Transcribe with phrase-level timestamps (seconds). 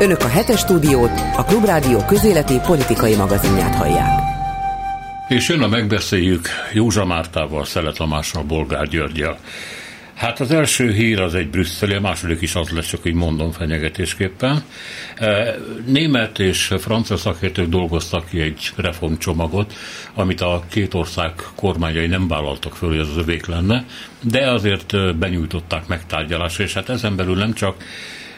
[0.00, 4.20] Önök a hetes stúdiót, a Klubrádió közéleti politikai magazinját hallják.
[5.28, 9.38] És jön a megbeszéljük Józsa Mártával, Szele Tamással, Bolgár Györgyel.
[10.14, 13.52] Hát az első hír az egy brüsszeli, a második is az lesz, csak így mondom
[13.52, 14.62] fenyegetésképpen.
[15.16, 15.54] E,
[15.86, 19.72] német és francia szakértők dolgoztak ki egy reformcsomagot,
[20.14, 23.84] amit a két ország kormányai nem vállaltak föl, hogy ez az övék lenne,
[24.20, 27.76] de azért benyújtották megtárgyalásra, és hát ezen belül nem csak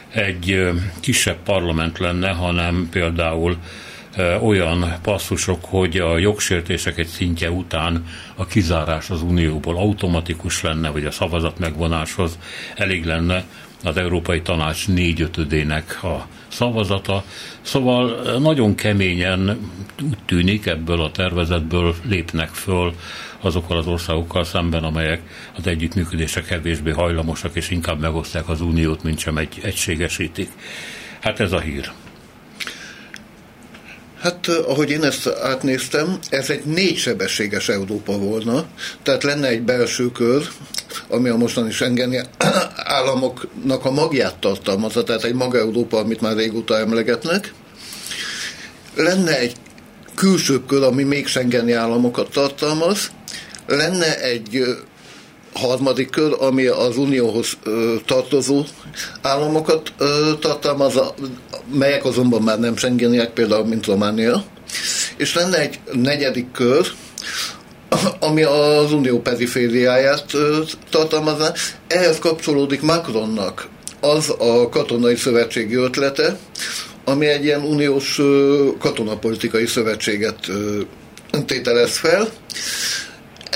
[0.09, 0.69] egy
[0.99, 3.57] kisebb parlament lenne, hanem például
[4.41, 8.05] olyan passzusok, hogy a jogsértések egy szintje után
[8.35, 12.37] a kizárás az Unióból automatikus lenne, vagy a szavazat megvonáshoz
[12.75, 13.43] elég lenne
[13.83, 17.23] az Európai Tanács négyötödének a szavazata.
[17.61, 19.71] Szóval nagyon keményen
[20.03, 22.93] úgy tűnik ebből a tervezetből lépnek föl
[23.41, 25.21] azokkal az országokkal szemben, amelyek
[25.57, 30.49] az együttműködésre kevésbé hajlamosak, és inkább megosztják az uniót, mint sem egy, egységesítik.
[31.21, 31.91] Hát ez a hír.
[34.19, 38.65] Hát, ahogy én ezt átnéztem, ez egy négysebességes Európa volna,
[39.03, 40.47] tehát lenne egy belső kör,
[41.07, 42.19] ami a mostani Schengeni
[42.97, 47.53] államoknak a magját tartalmazza, tehát egy maga Európa, amit már régóta emlegetnek.
[48.95, 49.55] Lenne egy
[50.15, 53.11] külső kör, ami még Schengeni államokat tartalmaz,
[53.67, 54.63] lenne egy
[55.53, 57.57] harmadik kör, ami az unióhoz
[58.05, 58.63] tartozó
[59.21, 59.93] államokat
[60.39, 61.13] tartalmazza,
[61.73, 64.43] melyek azonban már nem Schengeniek, például mint Románia.
[65.17, 66.87] És lenne egy negyedik kör,
[68.19, 70.25] ami az unió perifériáját
[70.89, 71.53] tartalmazza.
[71.87, 73.67] Ehhez kapcsolódik Macronnak
[74.01, 76.37] az a katonai szövetségi ötlete,
[77.05, 78.21] ami egy ilyen uniós
[78.79, 80.51] katonapolitikai szövetséget
[81.45, 82.29] tételez fel,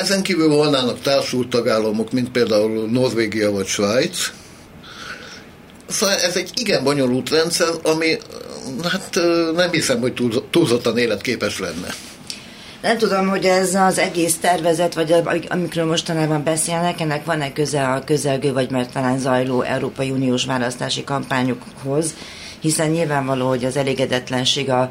[0.01, 4.31] ezen kívül volnának társult tagállamok, mint például Norvégia vagy Svájc.
[5.87, 8.17] Szóval ez egy igen bonyolult rendszer, ami
[8.91, 9.19] hát
[9.55, 10.13] nem hiszem, hogy
[10.49, 11.87] túlzottan életképes lenne.
[12.81, 18.03] Nem tudom, hogy ez az egész tervezet, vagy amikről mostanában beszélnek, ennek van-e köze a
[18.03, 22.13] közelgő, vagy mert talán zajló Európai Uniós választási kampányokhoz,
[22.61, 24.89] hiszen nyilvánvaló, hogy az elégedetlenség a,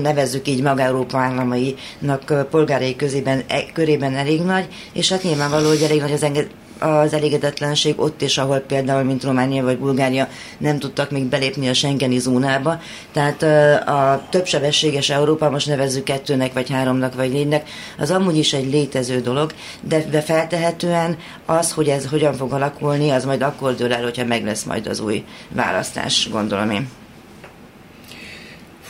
[0.00, 5.82] nevezzük így maga Európa államainak polgárai közében, e, körében elég nagy, és hát nyilvánvaló, hogy
[5.82, 6.50] elég nagy az enged,
[6.82, 10.28] az elégedetlenség ott is, ahol például, mint Románia vagy Bulgária
[10.58, 12.80] nem tudtak még belépni a Schengeni zónába.
[13.12, 13.42] Tehát
[13.88, 17.68] a többsebességes Európa, most nevezzük kettőnek, vagy háromnak, vagy négynek,
[17.98, 23.10] az amúgy is egy létező dolog, de, de feltehetően az, hogy ez hogyan fog alakulni,
[23.10, 26.88] az majd akkor dől el, hogyha meg lesz majd az új választás, gondolom én.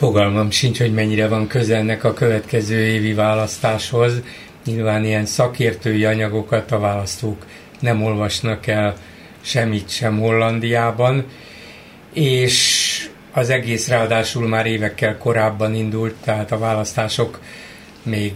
[0.03, 4.13] Fogalmam sincs, hogy mennyire van közelnek a következő évi választáshoz.
[4.65, 7.47] Nyilván ilyen szakértői anyagokat a választók
[7.81, 8.95] nem olvasnak el
[9.41, 11.25] semmit sem Hollandiában,
[12.13, 17.41] és az egész ráadásul már évekkel korábban indult, tehát a választások
[18.03, 18.33] még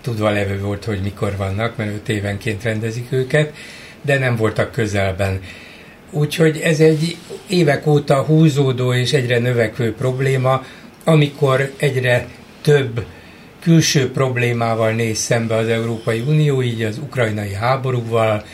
[0.00, 3.54] tudva levő volt, hogy mikor vannak, mert öt évenként rendezik őket,
[4.02, 5.40] de nem voltak közelben.
[6.10, 7.16] Úgyhogy ez egy
[7.48, 10.64] évek óta húzódó és egyre növekvő probléma,
[11.04, 12.26] amikor egyre
[12.62, 13.04] több
[13.60, 18.44] külső problémával néz szembe az Európai Unió, így az ukrajnai háborúval,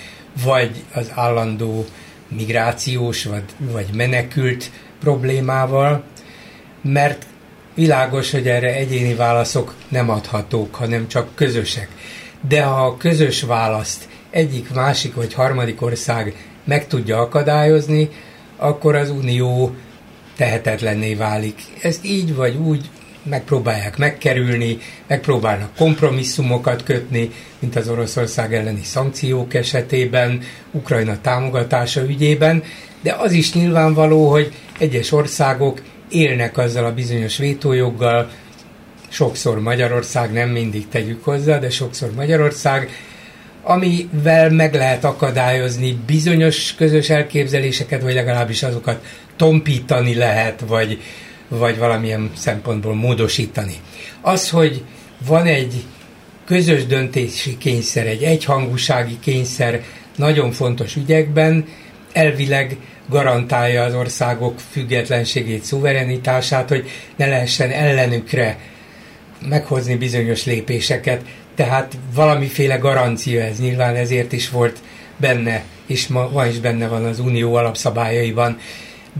[0.44, 1.84] vagy az állandó
[2.28, 4.70] migrációs vagy, vagy menekült
[5.00, 6.04] problémával,
[6.82, 7.26] mert
[7.74, 11.88] világos, hogy erre egyéni válaszok nem adhatók, hanem csak közösek.
[12.48, 18.08] De ha a közös választ egyik, másik vagy harmadik ország meg tudja akadályozni,
[18.56, 19.74] akkor az Unió
[20.36, 21.60] tehetetlenné válik.
[21.82, 22.90] Ezt így vagy úgy
[23.22, 32.62] megpróbálják megkerülni, megpróbálnak kompromisszumokat kötni, mint az Oroszország elleni szankciók esetében, Ukrajna támogatása ügyében,
[33.02, 38.30] de az is nyilvánvaló, hogy egyes országok élnek azzal a bizonyos vétójoggal,
[39.08, 42.90] sokszor Magyarország, nem mindig tegyük hozzá, de sokszor Magyarország,
[43.62, 49.04] amivel meg lehet akadályozni bizonyos közös elképzeléseket, vagy legalábbis azokat
[49.36, 51.00] tompítani lehet, vagy,
[51.48, 53.74] vagy valamilyen szempontból módosítani.
[54.20, 54.84] Az, hogy
[55.26, 55.84] van egy
[56.44, 59.82] közös döntési kényszer, egy egyhangúsági kényszer
[60.16, 61.64] nagyon fontos ügyekben,
[62.12, 62.76] elvileg
[63.08, 68.58] garantálja az országok függetlenségét, szuverenitását, hogy ne lehessen ellenükre
[69.48, 71.22] meghozni bizonyos lépéseket,
[71.54, 74.78] tehát valamiféle garancia ez, nyilván ezért is volt
[75.16, 78.58] benne, és ma, ma is benne van az unió alapszabályaiban.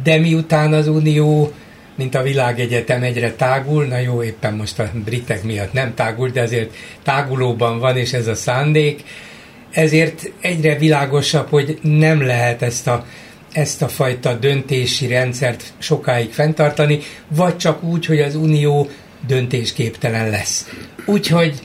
[0.02, 1.52] De miután az unió
[1.94, 6.40] mint a világegyetem egyre tágul, na jó, éppen most a britek miatt nem tágul, de
[6.40, 9.02] azért tágulóban van, és ez a szándék,
[9.70, 13.06] ezért egyre világosabb, hogy nem lehet ezt a
[13.52, 16.98] ezt a fajta döntési rendszert sokáig fenntartani,
[17.28, 18.88] vagy csak úgy, hogy az Unió
[19.26, 20.70] döntésképtelen lesz.
[21.06, 21.60] Úgyhogy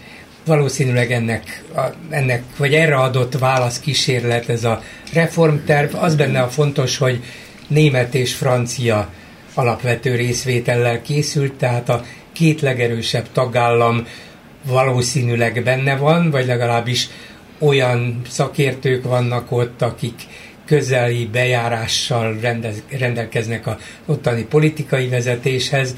[0.48, 4.82] valószínűleg ennek, a, ennek, vagy erre adott válasz kísérlet ez a
[5.14, 5.96] reformterv.
[5.96, 7.24] Az benne a fontos, hogy
[7.68, 9.10] német és francia
[9.54, 12.04] alapvető részvétellel készült, tehát a
[12.34, 14.08] két legerősebb tagállam
[14.66, 17.08] valószínűleg benne van, vagy legalábbis
[17.60, 20.22] olyan szakértők vannak ott, akik
[20.66, 25.96] közeli bejárással rendez, rendelkeznek a ottani politikai vezetéshez.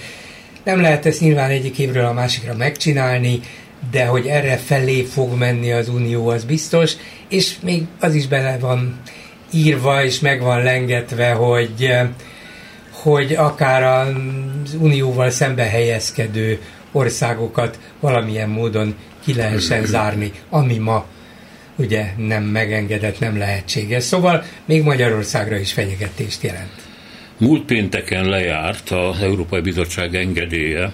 [0.63, 3.39] Nem lehet ezt nyilván egyik évről a másikra megcsinálni,
[3.91, 6.93] de hogy erre felé fog menni az Unió, az biztos,
[7.27, 8.99] és még az is bele van
[9.53, 11.93] írva, és meg van lengetve, hogy,
[12.91, 16.59] hogy akár az Unióval szembe helyezkedő
[16.91, 21.05] országokat valamilyen módon ki lehessen zárni, ami ma
[21.75, 24.03] ugye nem megengedett, nem lehetséges.
[24.03, 26.87] Szóval még Magyarországra is fenyegetést jelent.
[27.37, 30.91] Múlt pénteken lejárt az Európai Bizottság engedélye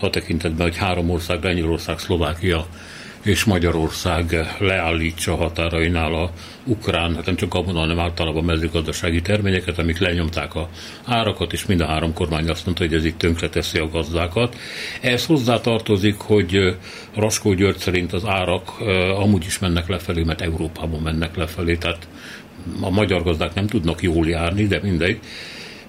[0.00, 2.66] a tekintetben, hogy három ország, Lengyelország, Szlovákia
[3.22, 6.30] és Magyarország leállítsa határainál a
[6.64, 10.68] ukrán, hát nem csak abban, hanem általában mezőgazdasági terményeket, amik lenyomták a
[11.04, 14.56] árakat, és mind a három kormány azt mondta, hogy ez itt tönkreteszi a gazdákat.
[15.00, 16.76] Ehhez hozzá tartozik, hogy
[17.14, 18.80] Raskó György szerint az árak
[19.18, 22.08] amúgy is mennek lefelé, mert Európában mennek lefelé, tehát
[22.80, 25.18] a magyar gazdák nem tudnak jól járni, de mindegy.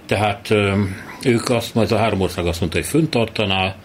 [0.06, 0.54] Tehát
[1.24, 3.76] ők azt, majd a három ország azt mondta, hogy föntartaná,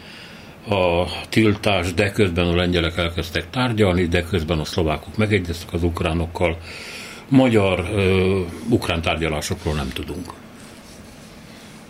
[0.68, 6.58] a tiltás, de közben a lengyelek elkezdtek tárgyalni, de közben a szlovákok megegyeztek az ukránokkal.
[7.28, 10.32] Magyar-ukrán tárgyalásokról nem tudunk.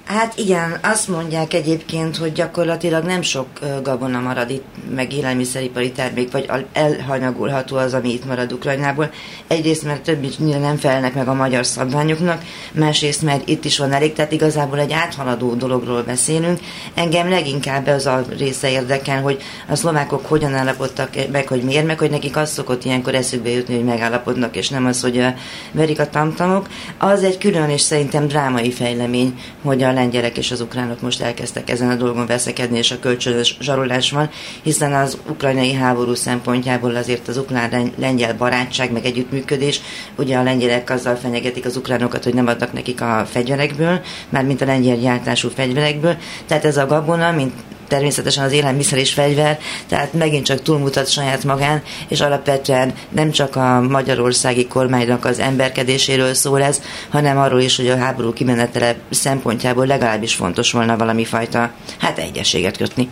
[0.05, 3.47] Hát igen, azt mondják egyébként, hogy gyakorlatilag nem sok
[3.83, 4.65] gabona marad itt,
[4.95, 9.11] meg élelmiszeripari termék, vagy elhanyagolható az, ami itt marad Ukrajnából.
[9.47, 12.43] Egyrészt, mert többi nem felelnek meg a magyar szabványoknak,
[12.73, 16.59] másrészt, mert itt is van elég, tehát igazából egy áthaladó dologról beszélünk.
[16.95, 21.99] Engem leginkább az a része érdekel, hogy a szlovákok hogyan állapodtak meg, hogy miért, meg
[21.99, 25.25] hogy nekik az szokott ilyenkor eszükbe jutni, hogy megállapodnak, és nem az, hogy
[25.73, 26.69] verik a tamtamok.
[26.99, 31.71] Az egy külön és szerintem drámai fejlemény, hogy a lengyelek és az ukránok most elkezdtek
[31.71, 34.31] ezen a dolgon veszekedni, és a kölcsönös zsarolás van,
[34.63, 39.81] hiszen az ukrajnai háború szempontjából azért az ukrán-lengyel barátság, meg együttműködés,
[40.17, 44.67] ugye a lengyelek azzal fenyegetik az ukránokat, hogy nem adnak nekik a fegyverekből, mint a
[44.67, 46.17] lengyel gyártású fegyverekből,
[46.47, 47.53] tehát ez a gabona, mint
[47.89, 49.59] természetesen az élelmiszer és fegyver,
[49.89, 56.35] tehát megint csak túlmutat saját magán, és alapvetően nem csak a magyarországi kormánynak az emberkedéséről
[56.35, 61.71] szól ez, hanem arról is, hogy a háború kimenetele szempontjából legalábbis fontos volna valami fajta,
[61.99, 63.09] hát egyességet kötni.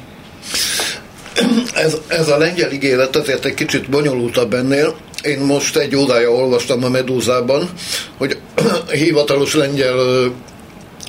[1.75, 4.95] Ez, ez a lengyel ígéret azért egy kicsit bonyolultabb ennél.
[5.23, 7.71] Én most egy órája olvastam a Medúzában,
[8.19, 8.39] hogy
[8.91, 9.97] hivatalos lengyel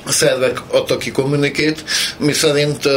[0.08, 1.84] szervek adtak ki kommunikét,
[2.18, 2.88] miszerint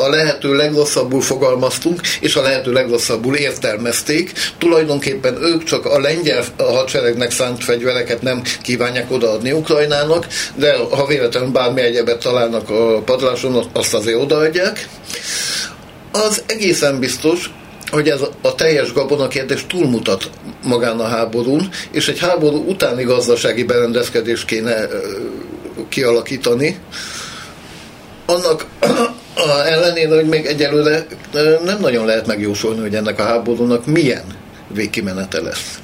[0.00, 4.32] a lehető legrosszabbul fogalmaztunk, és a lehető legrosszabbul értelmezték.
[4.58, 11.50] Tulajdonképpen ők csak a lengyel hadseregnek szánt fegyvereket nem kívánják odaadni Ukrajnának, de ha véletlenül
[11.50, 14.88] bármi egyebet találnak a padláson, azt azért odaadják.
[16.12, 17.50] Az egészen biztos,
[17.90, 20.30] hogy ez a teljes gabona kérdés túlmutat
[20.62, 24.88] magán a háborún, és egy háború utáni gazdasági berendezkedést kéne
[25.88, 26.78] kialakítani.
[28.26, 28.66] Annak
[29.74, 31.06] ellenére, hogy még egyelőre
[31.64, 34.24] nem nagyon lehet megjósolni, hogy ennek a háborúnak milyen
[34.68, 35.80] végkimenete lesz.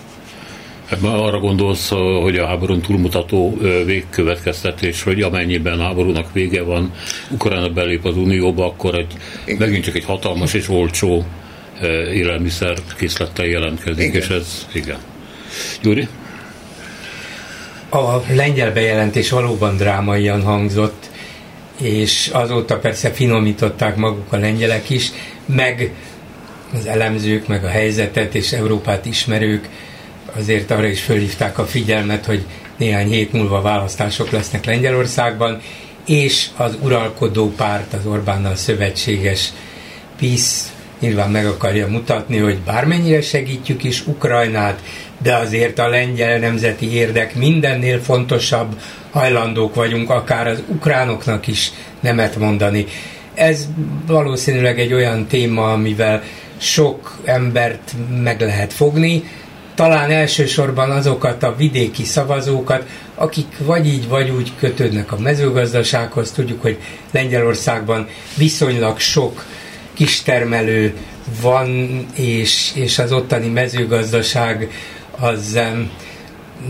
[0.89, 1.89] Ebben arra gondolsz,
[2.23, 6.93] hogy a háborún túlmutató végkövetkeztetés, hogy amennyiben háborúnak vége van,
[7.31, 9.13] Ukrajna belép az Unióba, akkor egy,
[9.45, 9.59] igen.
[9.59, 11.25] megint csak egy hatalmas és olcsó
[12.13, 14.21] élelmiszer készlettel jelentkezik, igen.
[14.21, 14.99] és ez igen.
[15.83, 16.09] Gyuri?
[17.97, 21.11] A lengyel bejelentés valóban drámaian hangzott,
[21.81, 25.11] és azóta persze finomították maguk a lengyelek is,
[25.47, 25.91] meg
[26.75, 29.69] az elemzők, meg a helyzetet és Európát ismerők
[30.37, 32.45] azért arra is fölhívták a figyelmet, hogy
[32.77, 35.61] néhány hét múlva választások lesznek Lengyelországban,
[36.07, 39.53] és az uralkodó párt, az Orbánnal szövetséges
[40.17, 44.81] PISZ nyilván meg akarja mutatni, hogy bármennyire segítjük is Ukrajnát,
[45.27, 48.81] de azért a lengyel nemzeti érdek mindennél fontosabb,
[49.11, 52.87] hajlandók vagyunk akár az ukránoknak is nemet mondani.
[53.35, 53.69] Ez
[54.07, 56.23] valószínűleg egy olyan téma, amivel
[56.57, 57.93] sok embert
[58.23, 59.25] meg lehet fogni,
[59.75, 66.31] talán elsősorban azokat a vidéki szavazókat, akik vagy így, vagy úgy kötődnek a mezőgazdasághoz.
[66.31, 66.79] Tudjuk, hogy
[67.11, 69.45] Lengyelországban viszonylag sok
[69.95, 70.95] kistermelő
[71.41, 74.71] van, és, és az ottani mezőgazdaság
[75.21, 75.61] az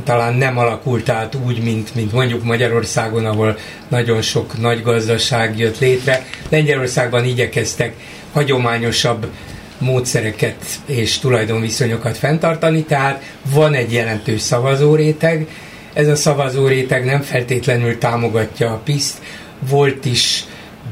[0.05, 5.79] talán nem alakult át úgy, mint, mint mondjuk Magyarországon, ahol nagyon sok nagy gazdaság jött
[5.79, 6.27] létre.
[6.49, 7.95] Lengyelországban igyekeztek
[8.33, 9.27] hagyományosabb
[9.79, 13.23] módszereket és tulajdonviszonyokat fenntartani, tehát
[13.53, 15.47] van egy jelentős szavazóréteg,
[15.93, 19.23] ez a szavazóréteg nem feltétlenül támogatja a PISzt,
[19.69, 20.45] volt is,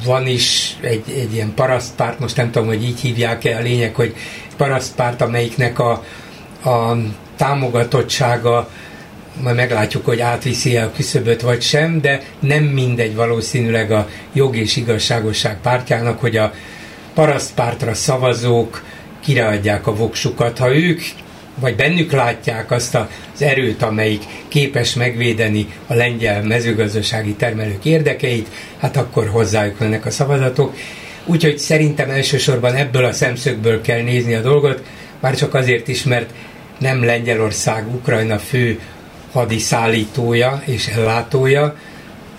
[0.04, 4.14] van is egy, egy ilyen parasztpárt, most nem tudom, hogy így hívják-e, a lényeg, hogy
[4.56, 5.90] parasztpárt, amelyiknek a,
[6.64, 6.96] a
[7.36, 8.68] támogatottsága
[9.42, 14.76] majd meglátjuk, hogy átviszi a küszöböt vagy sem, de nem mindegy valószínűleg a jog és
[14.76, 16.52] igazságosság pártjának, hogy a
[17.14, 18.82] parasztpártra szavazók
[19.24, 20.58] kireadják a voksukat.
[20.58, 21.00] Ha ők
[21.60, 28.48] vagy bennük látják azt az erőt, amelyik képes megvédeni a lengyel mezőgazdasági termelők érdekeit,
[28.78, 30.76] hát akkor hozzájuk mennek a szavazatok.
[31.24, 34.82] Úgyhogy szerintem elsősorban ebből a szemszögből kell nézni a dolgot,
[35.20, 36.30] már csak azért is, mert
[36.78, 38.80] nem Lengyelország Ukrajna fő
[39.32, 41.76] hadiszállítója és ellátója,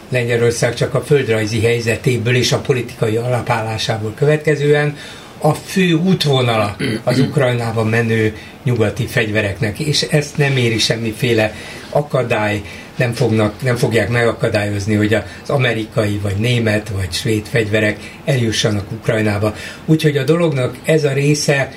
[0.09, 4.97] Lengyelország csak a földrajzi helyzetéből és a politikai alapállásából következően
[5.37, 11.53] a fő útvonala az Ukrajnában menő nyugati fegyvereknek, és ezt nem éri semmiféle
[11.89, 12.61] akadály,
[12.95, 19.55] nem, fognak, nem fogják megakadályozni, hogy az amerikai, vagy német, vagy svéd fegyverek eljussanak Ukrajnába.
[19.85, 21.71] Úgyhogy a dolognak ez a része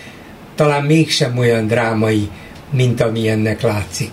[0.54, 2.28] talán mégsem olyan drámai,
[2.70, 4.12] mint ami ennek látszik.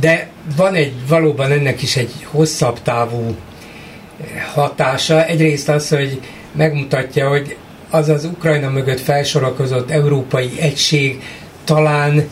[0.00, 3.36] De van egy, valóban ennek is egy hosszabb távú
[4.54, 5.26] hatása.
[5.26, 6.20] Egyrészt az, hogy
[6.52, 7.56] megmutatja, hogy
[7.90, 11.22] az az Ukrajna mögött felsorakozott európai egység
[11.64, 12.28] talán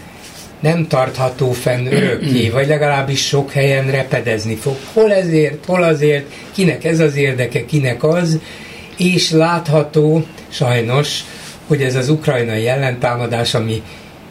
[0.60, 4.76] nem tartható fenn örökké, vagy legalábbis sok helyen repedezni fog.
[4.92, 8.38] Hol ezért, hol azért, kinek ez az érdeke, kinek az,
[8.96, 11.24] és látható sajnos,
[11.66, 13.82] hogy ez az ukrajnai ellentámadás, ami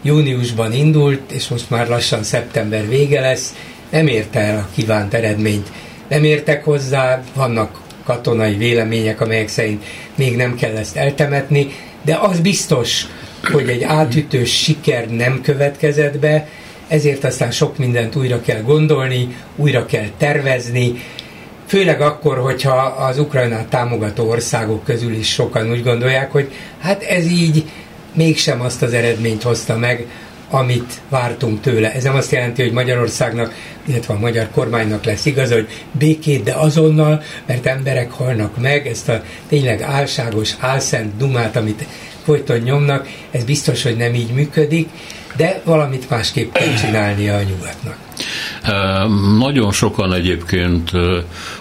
[0.08, 3.54] júniusban indult, és most már lassan szeptember vége lesz,
[3.90, 5.72] nem érte el a kívánt eredményt.
[6.08, 9.84] Nem értek hozzá, vannak katonai vélemények, amelyek szerint
[10.16, 11.68] még nem kell ezt eltemetni,
[12.02, 13.06] de az biztos,
[13.52, 16.48] hogy egy átütős siker nem következett be,
[16.88, 20.94] ezért aztán sok mindent újra kell gondolni, újra kell tervezni,
[21.66, 27.26] főleg akkor, hogyha az Ukrajnát támogató országok közül is sokan úgy gondolják, hogy hát ez
[27.26, 27.64] így
[28.18, 30.06] mégsem azt az eredményt hozta meg,
[30.50, 31.94] amit vártunk tőle.
[31.94, 33.54] Ez nem azt jelenti, hogy Magyarországnak,
[33.86, 39.10] illetve a magyar kormánynak lesz igaz, hogy békét, de azonnal, mert emberek halnak meg, ezt
[39.10, 41.86] a tényleg álságos, álszent dumát, amit
[42.24, 44.90] folyton nyomnak, ez biztos, hogy nem így működik,
[45.36, 48.07] de valamit másképp kell csinálnia a nyugatnak.
[49.38, 50.92] Nagyon sokan egyébként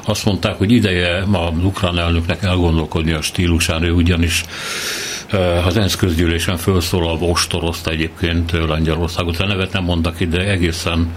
[0.04, 4.44] azt mondták, hogy ideje ma ukrán elnöknek elgondolkodni a stílusán, ő ugyanis
[5.64, 11.12] az ENSZ közgyűlésen felszólalva ostorozta egyébként Lengyelországot, a nevet nem mondtak ide egészen,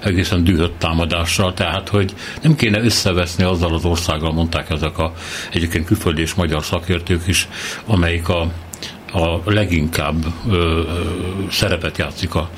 [0.00, 5.12] egészen dühött támadással, tehát hogy nem kéne összeveszni azzal az országgal, mondták ezek a
[5.52, 7.48] egyébként külföldi és magyar szakértők is,
[7.86, 8.40] amelyik a,
[9.12, 10.82] a leginkább ö, ö,
[11.50, 12.50] szerepet játszik a,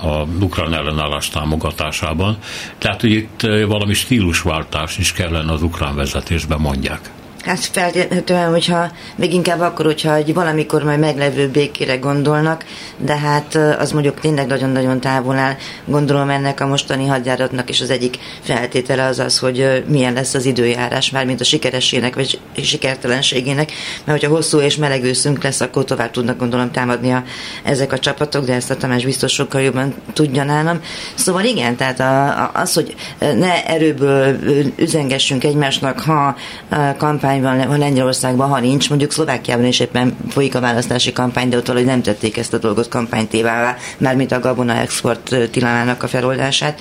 [0.00, 2.38] a ukrán ellenállás támogatásában.
[2.78, 7.10] Tehát, hogy itt valami stílusváltás is kellene az ukrán vezetésben mondják.
[7.44, 12.64] Hát feltétlenül, hogyha még inkább akkor, hogyha egy valamikor majd meglevő békére gondolnak,
[12.96, 15.56] de hát az mondjuk tényleg nagyon-nagyon távol áll.
[15.84, 20.44] Gondolom ennek a mostani hadjáratnak is az egyik feltétele az az, hogy milyen lesz az
[20.44, 23.72] időjárás, mármint a sikeressének vagy sikertelenségének,
[24.04, 27.22] mert hogyha hosszú és meleg őszünk lesz, akkor tovább tudnak gondolom támadni a,
[27.62, 30.80] ezek a csapatok, de ezt a Tamás biztos sokkal jobban tudja nálam.
[31.14, 34.36] Szóval igen, tehát a, a, az, hogy ne erőből
[34.76, 36.36] üzengessünk egymásnak, ha
[36.68, 41.48] a kampány kampány van, Lengyelországban, ha nincs, mondjuk Szlovákiában is éppen folyik a választási kampány,
[41.48, 46.08] de ott valahogy nem tették ezt a dolgot kampánytévává, mármint a gabona export tilalmának a
[46.08, 46.80] feloldását.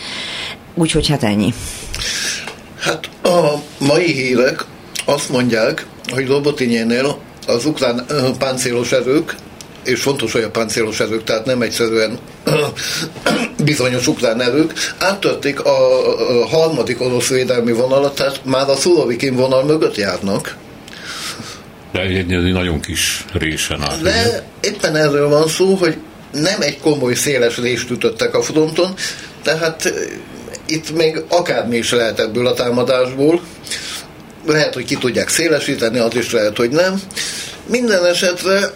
[0.74, 1.54] Úgyhogy hát ennyi.
[2.80, 4.66] Hát a mai hírek
[5.06, 8.06] azt mondják, hogy Lobotinyénél az ukrán
[8.40, 9.36] páncélos erők
[9.88, 12.20] és fontos, hogy a páncélos erők, tehát nem egyszerűen
[13.64, 15.78] bizonyos ukrán erők, áttörték a
[16.50, 20.56] harmadik orosz védelmi vonalat, tehát már a Szulovikin vonal mögött járnak.
[21.92, 24.02] De egy, egy nagyon kis résen át.
[24.02, 25.98] De éppen erről van szó, hogy
[26.32, 28.94] nem egy komoly széles részt ütöttek a fronton,
[29.44, 29.94] tehát
[30.66, 33.42] itt még akármi is lehet ebből a támadásból.
[34.46, 37.02] Lehet, hogy ki tudják szélesíteni, az is lehet, hogy nem.
[37.66, 38.72] Minden esetre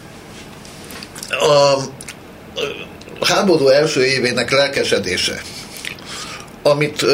[1.41, 5.41] a háború első évének lelkesedése,
[6.63, 7.05] amit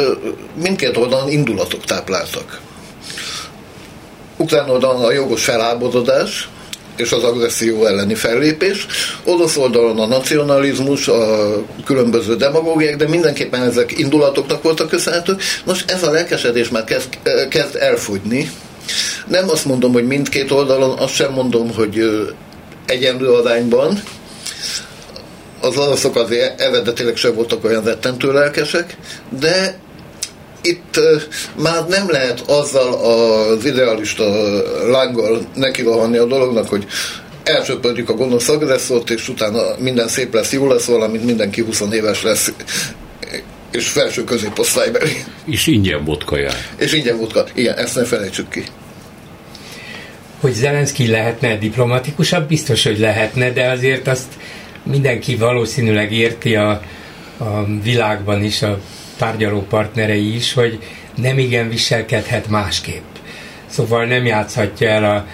[0.62, 2.62] mindkét oldalon indulatok tápláltak.
[4.38, 6.50] Ukrán oldalon a jogos felháborodás,
[6.98, 8.86] és az agresszió elleni fellépés.
[9.24, 11.52] Orosz oldalon a nacionalizmus, a
[11.86, 15.42] különböző demagógiák, de mindenképpen ezek indulatoknak voltak köszönhetők.
[15.66, 17.08] Most ez a lelkesedés már kezd,
[17.50, 18.52] kezd elfogyni.
[19.28, 22.04] Nem azt mondom, hogy mindkét oldalon, azt sem mondom, hogy
[22.86, 24.02] egyenlő arányban.
[25.60, 28.98] Az oroszok azért eredetileg sem voltak olyan rettentő lelkesek,
[29.40, 29.80] de
[30.62, 31.00] itt
[31.62, 34.24] már nem lehet azzal az idealista
[34.88, 36.86] lánggal nekirohanni a dolognak, hogy
[37.44, 42.24] elsöpörjük a gonosz agresszort, és utána minden szép lesz, jó lesz, valamint mindenki 20 éves
[42.24, 42.52] lesz,
[43.72, 45.12] és felső középosztálybeli.
[45.46, 46.56] És ingyen vodka jár.
[46.78, 47.46] És ingyen vodka.
[47.54, 48.64] Igen, ezt ne felejtsük ki.
[50.40, 54.28] Hogy Zelenszky lehetne diplomatikusabb, biztos, hogy lehetne, de azért azt
[54.90, 56.82] mindenki valószínűleg érti a,
[57.38, 58.80] a világban is, a
[59.18, 60.80] tárgyaló partnerei is, hogy
[61.16, 63.04] nem igen viselkedhet másképp.
[63.66, 65.26] Szóval nem játszhatja el a,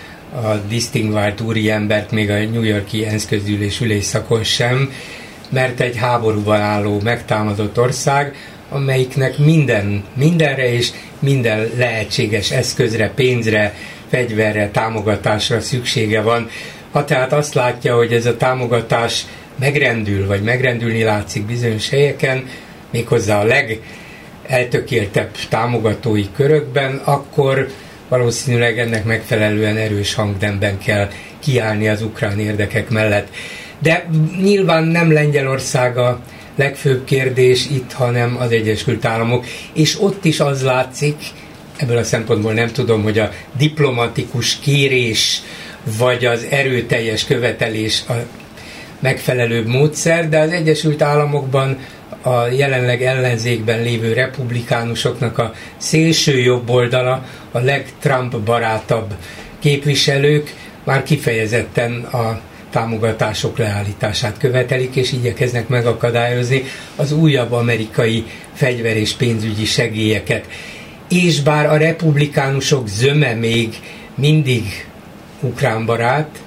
[0.48, 4.92] a distinguált úri embert még a New Yorki ENSZ közgyűlés ülésszakon sem,
[5.50, 8.36] mert egy háborúban álló megtámadott ország,
[8.70, 13.74] amelyiknek minden, mindenre és minden lehetséges eszközre, pénzre,
[14.10, 16.50] fegyverre, támogatásra szüksége van.
[16.92, 19.26] Ha tehát azt látja, hogy ez a támogatás
[19.60, 22.48] megrendül, vagy megrendülni látszik bizonyos helyeken,
[22.92, 23.48] méghozzá a
[24.48, 27.68] legeltökéltebb támogatói körökben, akkor
[28.08, 33.28] valószínűleg ennek megfelelően erős hangdemben kell kiállni az ukrán érdekek mellett.
[33.80, 34.06] De
[34.42, 36.22] nyilván nem Lengyelország a
[36.56, 41.16] legfőbb kérdés itt, hanem az Egyesült Államok, és ott is az látszik,
[41.78, 45.42] ebből a szempontból nem tudom, hogy a diplomatikus kérés
[45.98, 48.14] vagy az erőteljes követelés a
[49.04, 51.78] megfelelőbb módszer, de az Egyesült Államokban
[52.22, 59.14] a jelenleg ellenzékben lévő republikánusoknak a szélső jobb oldala, a legtrump barátabb
[59.60, 66.64] képviselők már kifejezetten a támogatások leállítását követelik, és igyekeznek megakadályozni
[66.96, 70.48] az újabb amerikai fegyver és pénzügyi segélyeket.
[71.10, 73.80] És bár a republikánusok zöme még
[74.16, 74.88] mindig
[75.40, 76.42] ukrán barát,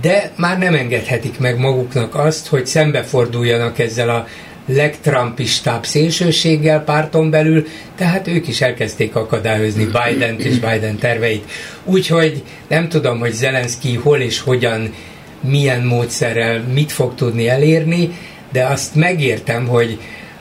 [0.00, 4.26] de már nem engedhetik meg maguknak azt, hogy szembeforduljanak ezzel a
[4.66, 11.50] legtrumpistább szélsőséggel párton belül, tehát ők is elkezdték akadályozni biden és Biden terveit.
[11.84, 14.94] Úgyhogy nem tudom, hogy Zelenszky hol és hogyan,
[15.40, 18.18] milyen módszerrel mit fog tudni elérni,
[18.52, 19.98] de azt megértem, hogy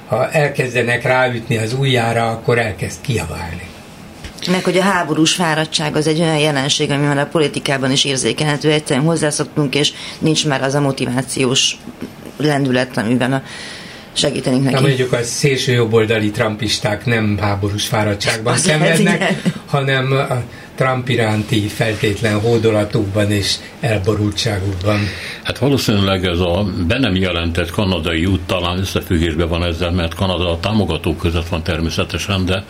[0.07, 3.67] ha elkezdenek ráütni az ujjára, akkor elkezd kiaválni.
[4.47, 8.71] Meg, hogy a háborús fáradtság az egy olyan jelenség, ami már a politikában is érzékelhető,
[8.71, 11.77] egyszerűen hozzászoktunk, és nincs már az a motivációs
[12.37, 13.43] lendület, amiben a
[14.13, 14.75] segítenünk neki.
[14.75, 20.43] Na mondjuk a szélső jobboldali trumpisták nem háborús fáradtságban Az szenvednek, lehet, hanem a
[20.75, 24.99] Trump iránti feltétlen hódolatukban és elborultságukban.
[25.43, 30.51] Hát valószínűleg ez a be nem jelentett kanadai út talán összefüggésben van ezzel, mert Kanada
[30.51, 32.63] a támogatók között van természetesen, de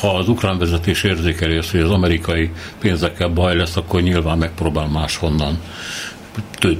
[0.00, 4.86] ha az ukrán vezetés érzékeli azt, hogy az amerikai pénzekkel baj lesz, akkor nyilván megpróbál
[4.86, 5.58] máshonnan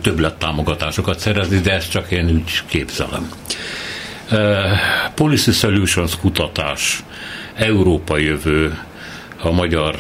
[0.03, 3.31] többlet támogatásokat szerezni, de ezt csak én úgy képzelem.
[5.15, 7.03] Policy Solutions kutatás,
[7.55, 8.79] Európa jövő,
[9.43, 9.97] a magyar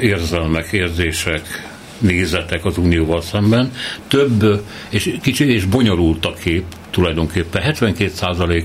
[0.00, 3.72] érzelmek, érzések, nézetek az Unióval szemben.
[4.08, 7.74] Több és kicsi és bonyolult a kép tulajdonképpen.
[7.74, 8.64] 72%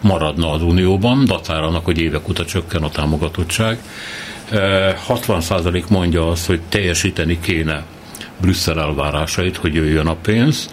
[0.00, 3.78] maradna az Unióban, dacára annak, hogy évek óta csökken a támogatottság.
[5.08, 7.84] 60% mondja azt, hogy teljesíteni kéne
[8.40, 10.68] Brüsszel elvárásait, hogy jöjjön a pénz.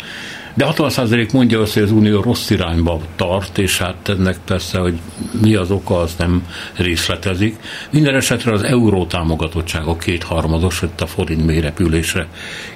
[0.60, 5.00] De 60% mondja azt, hogy az Unió rossz irányba tart, és hát ennek persze, hogy
[5.42, 7.56] mi az oka, az nem részletezik.
[7.92, 12.28] Minden esetre az euró támogatottsága kétharmados, itt a forint mélyrepülése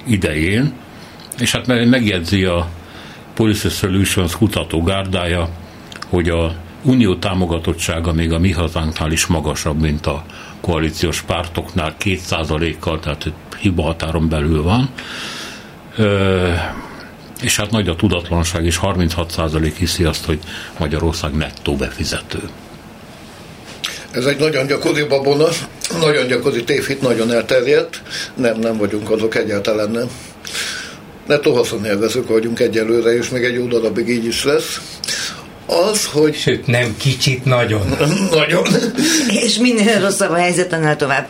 [0.04, 0.72] idején,
[1.38, 2.68] és hát megjegyzi a
[3.34, 5.48] Policy Solutions kutató gárdája,
[6.08, 10.24] hogy a unió támogatottsága még a mi hazánknál is magasabb, mint a
[10.60, 12.20] koalíciós pártoknál, két
[12.78, 14.88] kal tehát hiba határon belül van.
[17.44, 20.38] És hát nagy a tudatlanság, és 36% hiszi azt, hogy
[20.78, 22.38] Magyarország nettó befizető.
[24.10, 25.48] Ez egy nagyon gyakori babona,
[26.00, 28.02] nagyon gyakori tévhit, nagyon elterjedt.
[28.34, 30.10] Nem, nem vagyunk azok egyáltalán nem.
[31.26, 34.80] Nettó haszonélvezők vagyunk egyelőre, és még egy jó darabig így is lesz
[35.66, 36.34] az, hogy...
[36.34, 37.96] Sőt, nem kicsit, nagyon.
[38.30, 38.66] nagyon.
[39.28, 41.28] És minél rosszabb a helyzet, annál tovább.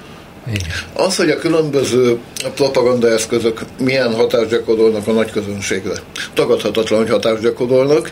[0.92, 2.18] Az, hogy a különböző
[2.54, 5.94] propagandaeszközök milyen hatást gyakorolnak a nagy közönségre,
[6.35, 8.11] tagadhatatlan, hogy hatást gyakorolnak,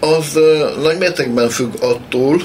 [0.00, 0.38] az
[0.82, 2.42] nagy mértékben függ attól,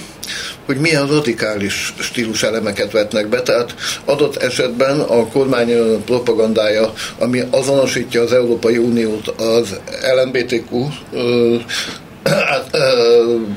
[0.65, 8.21] hogy milyen radikális stílus elemeket vetnek be, tehát adott esetben a kormány propagandája, ami azonosítja
[8.21, 9.79] az Európai Uniót az
[10.15, 10.87] LMBTQ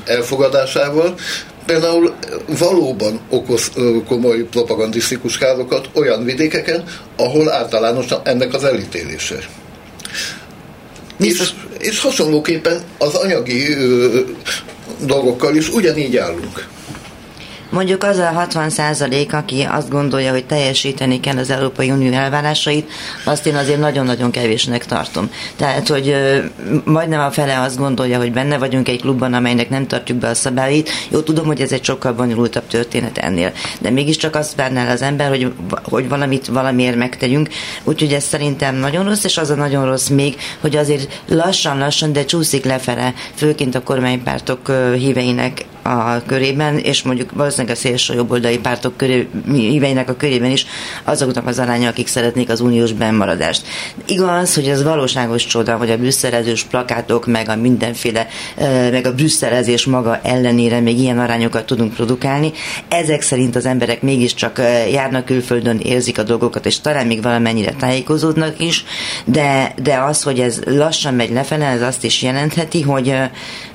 [0.05, 1.13] elfogadásával,
[1.71, 2.13] például
[2.59, 3.71] valóban okoz
[4.07, 6.83] komoly propagandisztikus károkat olyan vidékeken,
[7.17, 9.35] ahol általánosan ennek az elítélése.
[11.19, 14.19] És, és hasonlóképpen az anyagi ö,
[15.05, 16.67] dolgokkal is ugyanígy állunk.
[17.71, 22.91] Mondjuk az a 60 százalék, aki azt gondolja, hogy teljesíteni kell az Európai Unió elvárásait,
[23.23, 25.29] azt én azért nagyon-nagyon kevésnek tartom.
[25.55, 26.15] Tehát, hogy
[26.83, 30.33] majdnem a fele azt gondolja, hogy benne vagyunk egy klubban, amelynek nem tartjuk be a
[30.33, 30.89] szabályait.
[31.09, 35.29] Jó, tudom, hogy ez egy sokkal bonyolultabb történet ennél, de mégiscsak azt várná az ember,
[35.29, 35.53] hogy,
[35.83, 37.49] hogy valamit valamiért megtegyünk.
[37.83, 42.25] Úgyhogy ez szerintem nagyon rossz, és az a nagyon rossz még, hogy azért lassan-lassan, de
[42.25, 48.97] csúszik lefele, főként a kormánypártok híveinek a körében, és mondjuk valószínűleg a szélső jobboldali pártok
[48.97, 50.65] köré, híveinek a körében is
[51.03, 53.65] azoknak az aránya, akik szeretnék az uniós bennmaradást.
[54.05, 58.27] Igaz, hogy az valóságos csoda, hogy a brüsszelezős plakátok, meg a mindenféle,
[58.91, 62.51] meg a brüsszelezés maga ellenére még ilyen arányokat tudunk produkálni.
[62.87, 68.59] Ezek szerint az emberek mégiscsak járnak külföldön, érzik a dolgokat, és talán még valamennyire tájékozódnak
[68.59, 68.85] is,
[69.25, 73.13] de, de az, hogy ez lassan megy lefele, ez azt is jelentheti, hogy,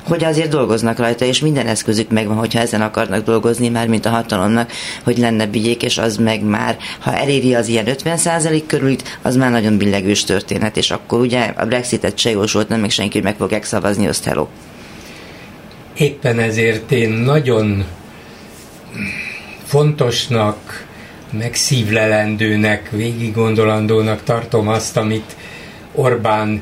[0.08, 4.10] hogy azért dolgoznak rajta, és minden eszközük megvan, hogyha ezen akarnak dolgozni, már mint a
[4.10, 4.72] hatalomnak,
[5.04, 9.50] hogy lenne vigyék, és az meg már, ha eléri az ilyen 50% körülit, az már
[9.50, 13.36] nagyon billegős történet, és akkor ugye a Brexitet se jósolt, nem meg senki, hogy meg
[13.36, 14.46] fogják szavazni, azt hello.
[15.96, 17.84] Éppen ezért én nagyon
[19.64, 20.86] fontosnak,
[21.30, 25.36] megszívlelendőnek, végiggondolandónak tartom azt, amit
[25.94, 26.60] Orbán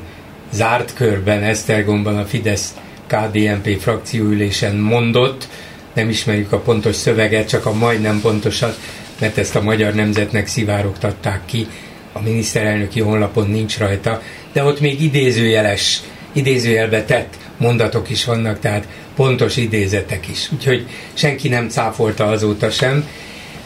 [0.51, 2.73] zárt körben, Esztergomban a Fidesz
[3.15, 5.47] KDNP frakcióülésen mondott,
[5.93, 8.79] nem ismerjük a pontos szöveget, csak a majdnem pontosat,
[9.19, 11.67] mert ezt a magyar nemzetnek szivárogtatták ki,
[12.13, 14.21] a miniszterelnöki honlapon nincs rajta,
[14.53, 16.01] de ott még idézőjeles,
[16.33, 20.51] idézőjelbe tett mondatok is vannak, tehát pontos idézetek is.
[20.53, 23.07] Úgyhogy senki nem cáfolta azóta sem.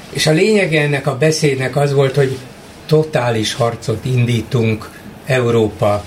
[0.10, 2.38] És a lényege ennek a beszédnek az volt, hogy
[2.86, 4.90] totális harcot indítunk
[5.26, 6.04] Európa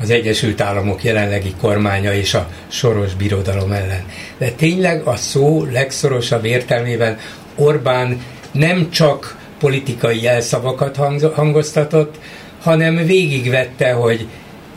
[0.00, 4.04] az Egyesült Államok jelenlegi kormánya és a soros birodalom ellen.
[4.38, 7.18] De tényleg a szó legszorosabb értelmében
[7.54, 10.96] Orbán nem csak politikai jelszavakat
[11.34, 12.14] hangoztatott,
[12.62, 14.26] hanem végigvette, hogy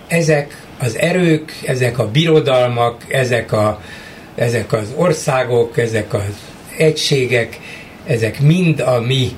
[0.08, 3.82] ezek az erők, ezek a birodalmak, ezek, a,
[4.36, 6.38] ezek az országok, ezek az
[6.78, 7.60] egységek,
[8.06, 9.32] ezek mind a mi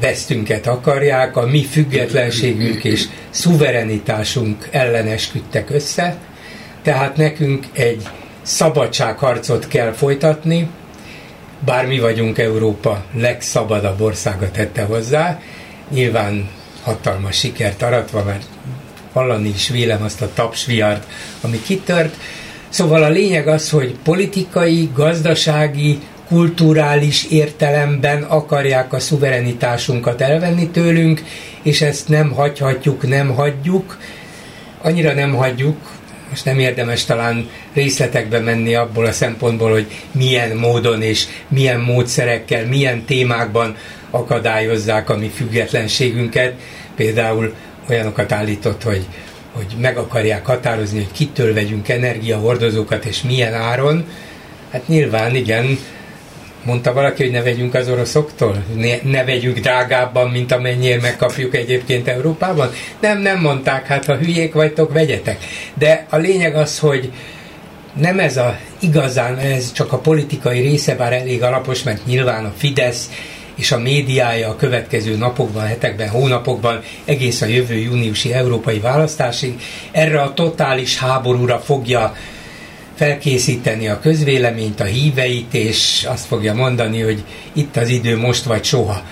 [0.00, 6.16] vesztünket akarják, a mi függetlenségünk és szuverenitásunk ellen esküdtek össze,
[6.82, 8.02] tehát nekünk egy
[8.42, 10.68] szabadságharcot kell folytatni,
[11.64, 15.40] bár mi vagyunk Európa legszabadabb országa tette hozzá,
[15.90, 16.48] nyilván
[16.82, 18.44] hatalmas sikert aratva, mert
[19.12, 21.06] hallani is vélem azt a tapsviart,
[21.40, 22.16] ami kitört.
[22.68, 25.98] Szóval a lényeg az, hogy politikai, gazdasági,
[26.28, 31.22] kulturális értelemben akarják a szuverenitásunkat elvenni tőlünk,
[31.62, 33.98] és ezt nem hagyhatjuk, nem hagyjuk.
[34.82, 35.76] Annyira nem hagyjuk,
[36.28, 42.66] most nem érdemes talán részletekbe menni abból a szempontból, hogy milyen módon és milyen módszerekkel,
[42.66, 43.76] milyen témákban
[44.10, 46.54] akadályozzák a mi függetlenségünket.
[46.96, 47.54] Például
[47.88, 49.06] olyanokat állított, hogy,
[49.52, 54.04] hogy meg akarják határozni, hogy kitől vegyünk energiahordozókat és milyen áron.
[54.72, 55.78] Hát nyilván igen,
[56.64, 58.64] Mondta valaki, hogy ne vegyünk az oroszoktól?
[58.74, 62.70] Ne, ne vegyünk drágábban, mint amennyire megkapjuk egyébként Európában?
[63.00, 65.38] Nem, nem mondták, hát ha hülyék vagytok, vegyetek.
[65.74, 67.12] De a lényeg az, hogy
[67.94, 72.52] nem ez a igazán, ez csak a politikai része, bár elég alapos, mert nyilván a
[72.56, 73.10] Fidesz
[73.54, 80.20] és a médiája a következő napokban, hetekben, hónapokban, egész a jövő júniusi európai választásig erre
[80.20, 82.14] a totális háborúra fogja
[82.98, 88.64] felkészíteni a közvéleményt, a híveit, és azt fogja mondani, hogy itt az idő most vagy
[88.64, 89.02] soha.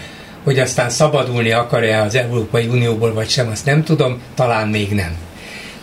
[0.44, 5.16] Hogy aztán szabadulni akar-e az Európai Unióból vagy sem, azt nem tudom, talán még nem.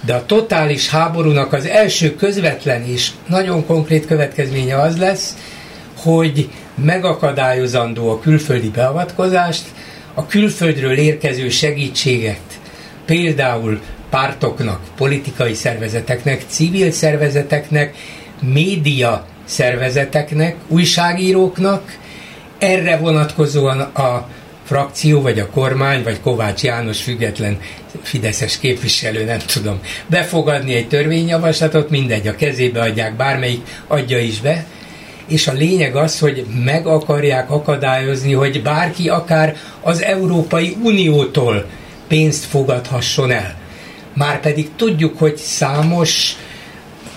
[0.06, 5.38] De a totális háborúnak az első közvetlen és nagyon konkrét következménye az lesz,
[5.98, 9.64] hogy megakadályozandó a külföldi beavatkozást,
[10.14, 12.60] a külföldről érkező segítséget
[13.06, 13.80] például
[14.14, 17.96] pártoknak, politikai szervezeteknek, civil szervezeteknek,
[18.42, 21.98] média szervezeteknek, újságíróknak,
[22.58, 24.28] erre vonatkozóan a
[24.64, 27.60] frakció, vagy a kormány, vagy Kovács János független
[28.02, 34.66] fideszes képviselő, nem tudom, befogadni egy törvényjavaslatot, mindegy, a kezébe adják, bármelyik adja is be,
[35.28, 41.66] és a lényeg az, hogy meg akarják akadályozni, hogy bárki akár az Európai Uniótól
[42.08, 43.62] pénzt fogadhasson el.
[44.14, 46.36] Márpedig tudjuk, hogy számos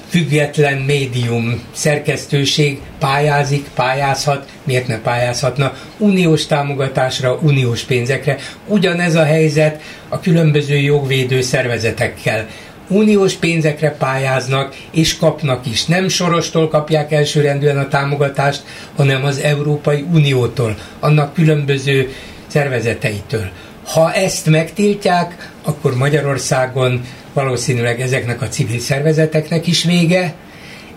[0.08, 8.36] független médium, szerkesztőség pályázik, pályázhat, miért ne pályázhatna uniós támogatásra, uniós pénzekre.
[8.66, 12.46] Ugyanez a helyzet a különböző jogvédő szervezetekkel
[12.88, 15.84] uniós pénzekre pályáznak, és kapnak is.
[15.84, 18.62] Nem Sorostól kapják elsőrendűen a támogatást,
[18.96, 22.12] hanem az Európai Uniótól, annak különböző
[22.46, 23.48] szervezeteitől.
[23.86, 30.34] Ha ezt megtiltják, akkor Magyarországon valószínűleg ezeknek a civil szervezeteknek is vége,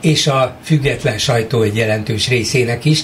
[0.02, 3.04] és a független sajtó egy jelentős részének is.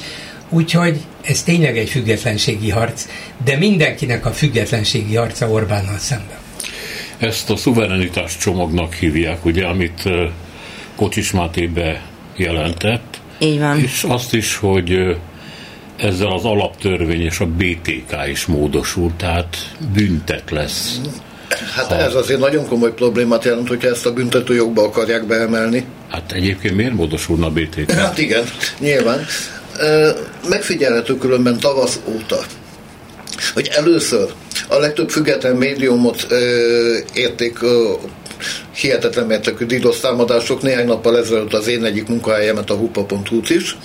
[0.49, 3.07] Úgyhogy ez tényleg egy függetlenségi harc,
[3.43, 6.37] de mindenkinek a függetlenségi harca Orbánnal szemben.
[7.17, 10.09] Ezt a szuverenitás csomagnak hívják, ugye, amit
[10.95, 11.69] Kocsis Máté
[12.37, 13.19] bejelentett.
[13.39, 13.79] Így van.
[13.79, 15.17] És azt is, hogy
[15.97, 19.57] ezzel az alaptörvény és a BTK is módosul, tehát
[19.93, 20.99] büntet lesz.
[21.75, 21.95] Hát ha...
[21.95, 25.85] ez azért nagyon komoly problémát jelent, hogyha ezt a büntetőjogba akarják beemelni.
[26.09, 27.91] Hát egyébként miért módosulna a BTK?
[27.91, 28.43] Hát igen,
[28.79, 29.25] nyilván.
[30.49, 32.37] Megfigyelhető különben tavasz óta,
[33.53, 34.33] hogy először
[34.67, 37.93] a legtöbb független médiumot ö, érték ö,
[38.75, 40.61] hihetetlen mértékű DDoS támadások.
[40.61, 43.77] Néhány nappal ezelőtt az én egyik munkahelyemet, a hupa.hu is.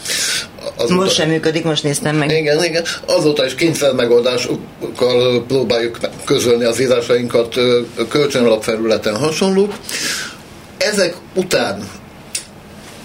[0.81, 2.31] Azóta, most sem működik, most néztem meg.
[2.31, 2.85] Igen, igen.
[3.07, 7.55] Azóta is kényszer megoldásokkal próbáljuk közölni az írásainkat
[8.09, 9.75] kölcsönlapfelületen hasonlók.
[10.79, 11.89] Ezek után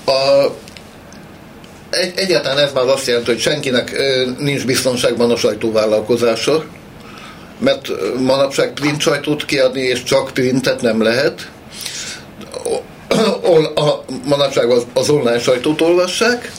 [0.06, 0.46] a
[1.90, 3.96] egy, egyáltalán ez már azt jelenti, hogy senkinek
[4.40, 6.66] nincs biztonságban a sajtóvállalkozása,
[7.60, 7.88] mert
[8.20, 11.50] manapság print sajtót kiadni, és csak printet nem lehet.
[13.76, 16.52] A manapság az, az online sajtót olvassák.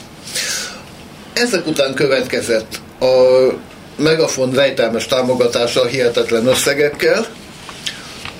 [1.41, 3.05] Ezek után következett a
[3.95, 7.25] Megafon rejtelmes támogatása hihetetlen összegekkel,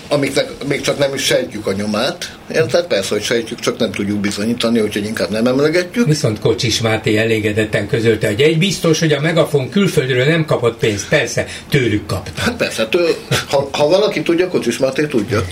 [0.10, 2.36] amiknek még csak nem is sejtjük a nyomát.
[2.54, 2.86] Érted?
[2.86, 6.08] Persze, hogy sejtjük, csak nem tudjuk bizonyítani, úgyhogy inkább nem emlegetjük.
[6.08, 11.08] Viszont Kocsis Máté elégedetten közölte, hogy egy biztos, hogy a Megafon külföldről nem kapott pénzt.
[11.08, 12.42] Persze, tőlük kapta.
[12.42, 13.16] Hát persze, től,
[13.50, 15.46] ha, ha valaki tudja, Kocsis Máté tudja.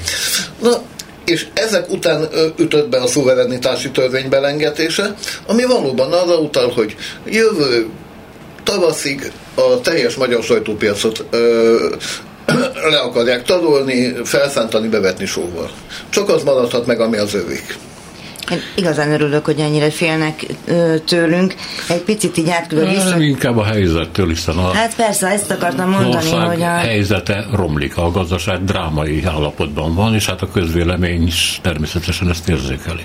[0.62, 0.82] Na,
[1.26, 5.16] és ezek után ütött be a szuverenitási törvény belengetése,
[5.48, 7.88] ami valóban arra utal, hogy jövő
[8.64, 11.96] tavaszig a teljes magyar sajtópiacot ö,
[12.90, 15.72] le akarják tadolni, felszántani, bevetni sóval.
[16.10, 17.78] Csak az maradhat meg, ami az övék.
[18.52, 20.46] Én igazán örülök, hogy ennyire félnek
[21.06, 21.56] tőlünk.
[21.90, 23.20] Egy picit így átkülök vissza.
[23.20, 26.66] Inkább a helyzettől, hiszen a Hát persze, ezt akartam mondani, hogy a...
[26.66, 33.04] helyzete romlik, a gazdaság drámai állapotban van, és hát a közvélemény is természetesen ezt érzékeli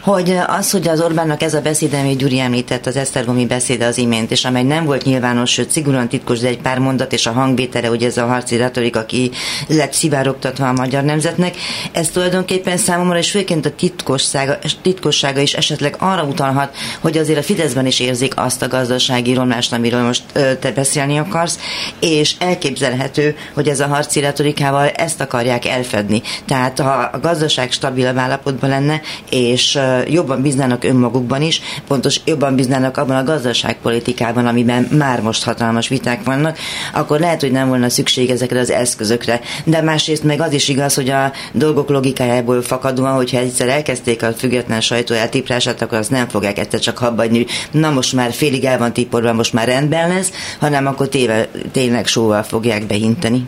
[0.00, 3.98] hogy az, hogy az Orbánnak ez a beszéd, amit Gyuri említett, az Esztergomi beszéde az
[3.98, 7.32] imént, és amely nem volt nyilvános, sőt szigorúan titkos, de egy pár mondat, és a
[7.32, 9.30] hangvétele, hogy ez a harci retorika, aki
[9.66, 11.56] lett szivárogtatva a magyar nemzetnek,
[11.92, 17.42] ez tulajdonképpen számomra, és főként a titkossága, titkossága is esetleg arra utalhat, hogy azért a
[17.42, 21.58] Fideszben is érzik azt a gazdasági romlást, amiről most ö, te beszélni akarsz,
[22.00, 26.22] és elképzelhető, hogy ez a harci retorikával ezt akarják elfedni.
[26.46, 32.54] Tehát ha a gazdaság stabilabb állapotban lenne, és és jobban bíznának önmagukban is, pontos jobban
[32.54, 36.58] bíznának abban a gazdaságpolitikában, amiben már most hatalmas viták vannak,
[36.92, 39.40] akkor lehet, hogy nem volna szükség ezekre az eszközökre.
[39.64, 44.32] De másrészt meg az is igaz, hogy a dolgok logikájából fakadóan, hogyha egyszer elkezdték a
[44.32, 48.78] független sajtó eltiprását, akkor azt nem fogják egyszer csak habbadni, na most már félig el
[48.78, 53.46] van tiporva, most már rendben lesz, hanem akkor téve, tényleg sóval fogják behinteni.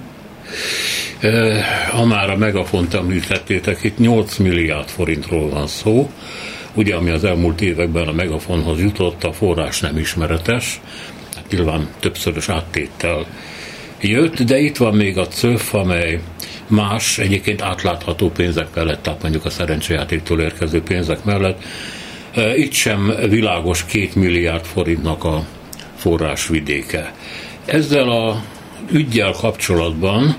[1.91, 6.11] Ha már a megafont említettétek, itt 8 milliárd forintról van szó,
[6.75, 10.81] ugye ami az elmúlt években a megafonhoz jutott, a forrás nem ismeretes,
[11.35, 13.27] hát nyilván többszörös áttéttel
[14.01, 16.21] jött, de itt van még a CÖF, amely
[16.67, 21.63] más, egyébként átlátható pénzek mellett, tehát mondjuk a szerencsejátéktól érkező pénzek mellett,
[22.57, 25.45] itt sem világos két milliárd forintnak a
[25.97, 27.13] forrásvidéke.
[27.65, 28.43] Ezzel a
[28.91, 30.37] ügyjel kapcsolatban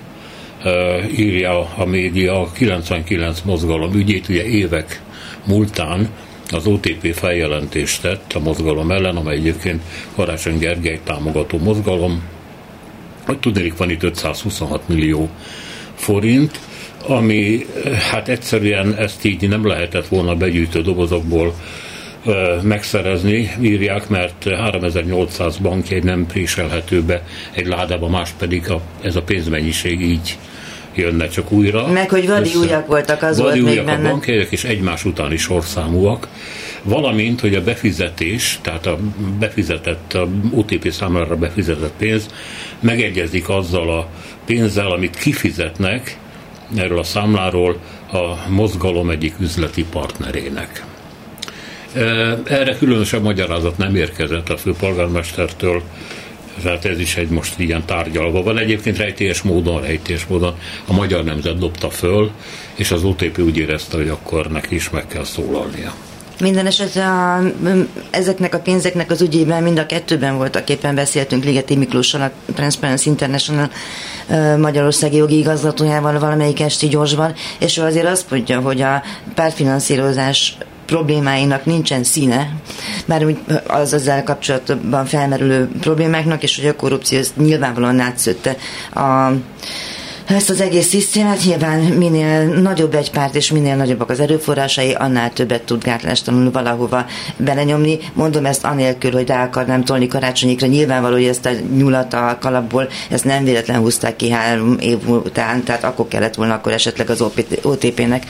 [1.16, 5.02] írja a média a 99 mozgalom ügyét, ugye évek
[5.46, 6.10] múltán
[6.50, 9.82] az OTP feljelentést tett a mozgalom ellen, amely egyébként
[10.16, 12.24] Karácsony Gergely támogató mozgalom,
[13.26, 15.30] hogy tudnék van itt 526 millió
[15.96, 16.60] forint,
[17.08, 17.66] ami
[18.12, 21.54] hát egyszerűen ezt így nem lehetett volna begyűjtő dobozokból
[22.62, 29.22] megszerezni, írják, mert 3800 bankjegy nem préselhető be egy ládába, más pedig a, ez a
[29.22, 30.38] pénzmennyiség így
[30.96, 31.88] jönne csak újra.
[31.88, 32.58] Meg hogy vadi össze.
[32.58, 34.08] újak voltak, az vadi volt még benne.
[34.08, 36.28] a bankjegyek, és egymás utáni sorszámúak,
[36.84, 38.98] valamint, hogy a befizetés, tehát a
[39.40, 42.28] befizetett, a OTP számára befizetett pénz
[42.80, 44.08] megegyezik azzal a
[44.46, 46.18] pénzzel, amit kifizetnek
[46.76, 47.80] erről a számláról
[48.12, 50.84] a mozgalom egyik üzleti partnerének.
[52.44, 55.82] Erre különösebb magyarázat nem érkezett a főpolgármestertől,
[56.62, 58.58] tehát ez is egy most ilyen tárgyalva van.
[58.58, 60.56] Egyébként rejtélyes módon, rejtélyes módon
[60.88, 62.32] a magyar nemzet dobta föl,
[62.76, 65.94] és az OTP úgy érezte, hogy akkor neki is meg kell szólalnia.
[66.40, 67.42] Minden esetre a,
[68.10, 73.10] ezeknek a pénzeknek az ügyében mind a kettőben voltak éppen beszéltünk Ligeti Miklóssal, a Transparency
[73.10, 73.70] International
[74.58, 79.04] Magyarországi jogi igazgatójával valamelyik esti gyorsban, és ő azért azt mondja, hogy a
[79.36, 82.52] pártfinanszírozás problémáinak nincsen színe,
[83.06, 88.56] már úgy az ezzel kapcsolatban felmerülő problémáknak, és hogy a korrupció nyilvánvalóan átszötte
[88.94, 89.32] a
[90.28, 91.44] ezt az egész szisztémát.
[91.44, 97.06] Nyilván minél nagyobb egy párt, és minél nagyobbak az erőforrásai, annál többet tud gátlástalanul valahova
[97.38, 98.00] belenyomni.
[98.14, 100.68] Mondom ezt anélkül, hogy rá akarnám tolni karácsonyikra.
[100.68, 105.64] Nyilvánvaló, hogy ezt a nyulat a kalapból, ezt nem véletlen húzták ki három év után,
[105.64, 107.24] tehát akkor kellett volna akkor esetleg az
[107.62, 108.26] OTP-nek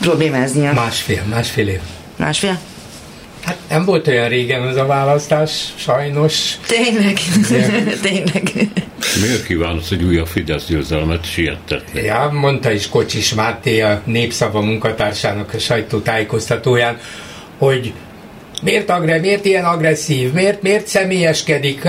[0.00, 0.72] problémáznia.
[0.72, 1.80] Másfél, másfél év.
[2.16, 2.58] Másfél?
[3.44, 6.52] Hát nem volt olyan régen az a választás, sajnos.
[6.66, 7.18] Tényleg,
[8.08, 8.52] tényleg.
[9.20, 12.02] Miért kívánsz egy újabb Fidesz győzelmet sietetni?
[12.02, 16.98] Ja, mondta is Kocsis Máté a Népszava munkatársának a sajtótájékoztatóján,
[17.58, 17.92] hogy
[18.62, 21.88] miért, agre, miért ilyen agresszív, miért, miért személyeskedik,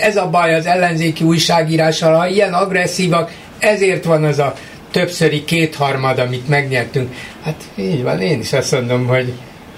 [0.00, 4.54] ez a baj az ellenzéki újságírással, ha ilyen agresszívak, ezért van az a
[4.94, 7.14] többszöri kétharmad, amit megnyertünk.
[7.42, 9.32] Hát így van, én is azt mondom, hogy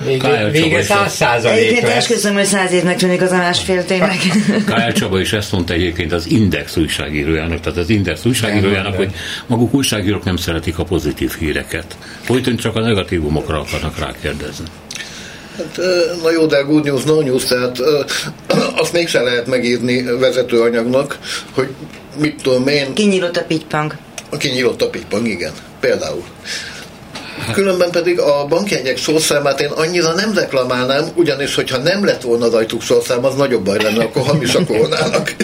[0.04, 4.18] Vége, vége száz százalék Egyébként esküszöm, hogy száz évnek tűnik az a másfél tényleg.
[4.66, 9.10] Kájel Csaba is ezt mondta egyébként az Index újságírójának, tehát az Index újságírójának, hogy
[9.46, 11.96] maguk újságírók nem szeretik a pozitív híreket.
[12.20, 14.64] Folyton csak a negatívumokra akarnak rákérdezni.
[15.56, 15.80] Hát,
[16.22, 17.78] na jó, de good news, no news, tehát
[18.82, 21.18] azt mégsem lehet megírni vezetőanyagnak,
[21.50, 21.68] hogy
[22.18, 22.94] mit tudom én...
[22.94, 23.96] Kinyílott a pitypang.
[24.38, 25.52] Kinyílott a pitypang, igen.
[25.80, 26.24] Például.
[27.52, 32.82] Különben pedig a bankjegyek sorszámát én annyira nem reklamálnám, ugyanis, hogyha nem lett volna rajtuk
[32.82, 35.34] sorszám, az nagyobb baj lenne, akkor hamisak volnának.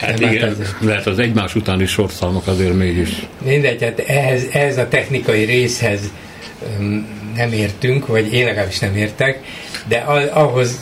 [0.00, 3.26] Hát igen, lehet az egymás utáni sorszámok azért mégis.
[3.44, 6.00] Mindegy, hát ehhez, ehhez a technikai részhez
[7.36, 9.40] nem értünk, vagy én legalábbis nem értek,
[9.88, 9.96] de
[10.32, 10.78] ahhoz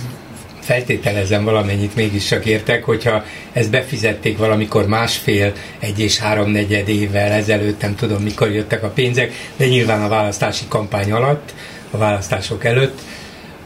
[0.60, 7.80] feltételezem valamennyit mégis csak értek, hogyha ezt befizették valamikor másfél, egy és háromnegyed évvel ezelőtt,
[7.80, 11.54] nem tudom mikor jöttek a pénzek, de nyilván a választási kampány alatt,
[11.90, 12.98] a választások előtt,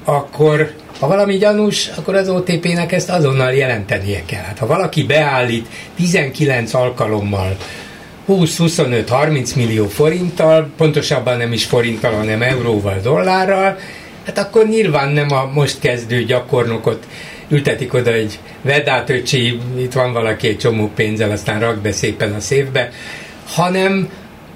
[0.04, 4.42] akkor ha valami gyanús, akkor az OTP-nek ezt azonnal jelentenie kell.
[4.42, 7.56] Hát, ha valaki beállít 19 alkalommal
[8.28, 13.78] 20-25-30 millió forinttal, pontosabban nem is forinttal, hanem euróval, dollárral,
[14.24, 17.06] hát akkor nyilván nem a most kezdő gyakornokot
[17.48, 21.92] ültetik oda, hogy vedd át, öcsi, itt van valaki egy csomó pénzzel, aztán rak be
[21.92, 22.90] szépen a széfbe,
[23.46, 24.08] hanem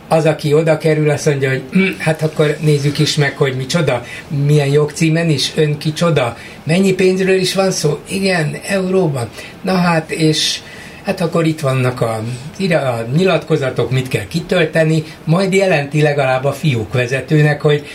[0.08, 4.04] az, aki oda kerül, azt mondja, hogy hm, hát akkor nézzük is meg, hogy micsoda,
[4.46, 7.98] milyen jogcímen is, ön kicsoda, mennyi pénzről is van szó?
[8.08, 9.28] Igen, euróban.
[9.62, 10.60] Na hát, és
[11.08, 12.22] hát akkor itt vannak a,
[12.70, 17.86] a nyilatkozatok, mit kell kitölteni, majd jelenti legalább a fiúk vezetőnek, hogy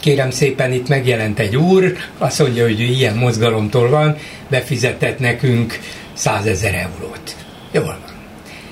[0.00, 4.16] kérem szépen itt megjelent egy úr, azt mondja, hogy ilyen mozgalomtól van,
[4.48, 5.78] befizetett nekünk
[6.14, 7.36] százezer eurót.
[7.72, 8.14] Jól van.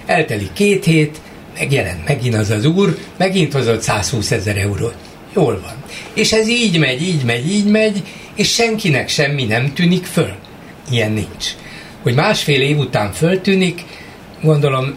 [0.06, 1.20] Eltelik két hét,
[1.58, 4.96] megjelent megint az az úr, megint hozott 120 ezer eurót.
[5.34, 5.74] Jól van.
[6.14, 8.02] És ez így megy, így megy, így megy,
[8.34, 10.32] és senkinek semmi nem tűnik föl.
[10.90, 11.54] Ilyen nincs.
[12.02, 13.82] Hogy másfél év után föltűnik,
[14.42, 14.94] gondolom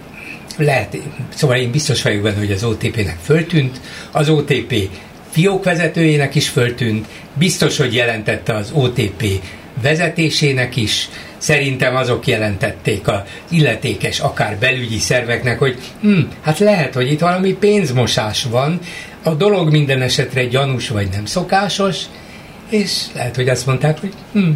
[0.58, 0.98] lehet,
[1.36, 4.90] szóval én biztos vagyok benne, hogy az OTP-nek föltűnt, az OTP
[5.30, 9.26] fiók vezetőjének is föltűnt, biztos, hogy jelentette az OTP
[9.82, 17.12] vezetésének is, szerintem azok jelentették az illetékes, akár belügyi szerveknek, hogy hm, hát lehet, hogy
[17.12, 18.80] itt valami pénzmosás van,
[19.24, 21.98] a dolog minden esetre gyanús vagy nem szokásos,
[22.70, 24.52] és lehet, hogy azt mondták, hogy hm,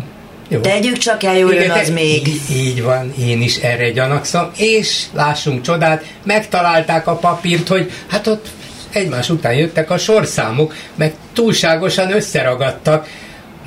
[0.49, 0.59] jó.
[0.59, 2.27] Tegyük csak el, jön az még.
[2.27, 8.27] Így, így van, én is erre gyanakszom, és lássunk csodát, megtalálták a papírt, hogy hát
[8.27, 8.47] ott
[8.91, 13.07] egymás után jöttek a sorszámok, meg túlságosan összeragadtak,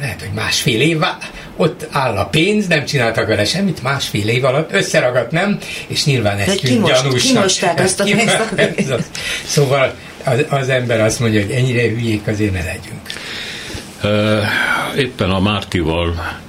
[0.00, 1.00] lehet, hogy másfél év,
[1.56, 6.38] ott áll a pénz, nem csináltak vele semmit, másfél év alatt összeragadt, nem, és nyilván
[6.38, 7.18] ezt tűnt gyanúsnak.
[7.18, 9.10] Kimosták azt a pénzt.
[9.46, 9.94] Szóval
[10.24, 13.00] az, az ember azt mondja, hogy ennyire hülyék azért ne legyünk.
[14.96, 16.40] Éppen a Mártival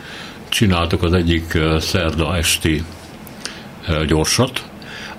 [0.54, 2.84] csináltuk az egyik szerda esti
[4.08, 4.64] gyorsat,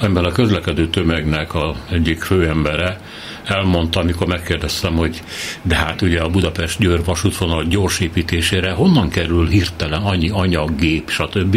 [0.00, 3.00] amiben a közlekedő tömegnek a egyik főembere
[3.44, 5.22] elmondta, amikor megkérdeztem, hogy
[5.62, 11.54] de hát ugye a Budapest-Győr vasútvonal gyorsépítésére honnan kerül hirtelen annyi anyag, gép, stb.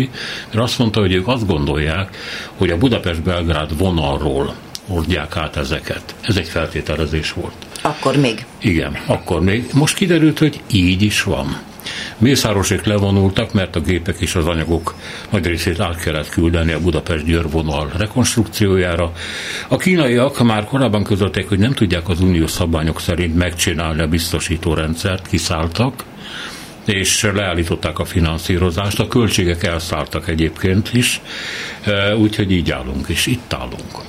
[0.47, 2.17] Mert azt mondta, hogy ők azt gondolják,
[2.55, 4.55] hogy a Budapest-Belgrád vonalról
[4.87, 6.15] hordják át ezeket.
[6.21, 7.53] Ez egy feltételezés volt.
[7.81, 8.45] Akkor még.
[8.59, 9.69] Igen, akkor még.
[9.73, 11.66] Most kiderült, hogy így is van.
[12.17, 14.95] Mészárosék levonultak, mert a gépek és az anyagok
[15.29, 19.11] nagy részét át kellett küldeni a Budapest-Győr vonal rekonstrukciójára.
[19.67, 24.73] A kínaiak már korábban közölték, hogy nem tudják az uniós szabványok szerint megcsinálni a biztosító
[24.73, 26.03] rendszert, kiszálltak,
[26.85, 28.99] és leállították a finanszírozást.
[28.99, 31.21] A költségek elszálltak egyébként is,
[32.17, 34.05] úgyhogy így állunk, és itt állunk.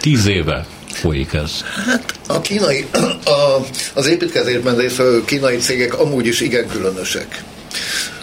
[0.00, 0.66] Tíz éve
[1.00, 1.50] folyik ez?
[1.86, 2.86] Hát a kínai,
[3.24, 7.42] a, az építkezésben részvevő kínai cégek amúgy is igen különösek.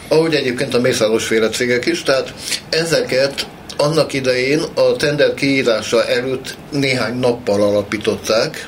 [0.07, 2.33] Ahogy egyébként a mészáros féle cégek is, tehát
[2.69, 3.47] ezeket
[3.77, 8.67] annak idején a tender kiírása előtt néhány nappal alapították,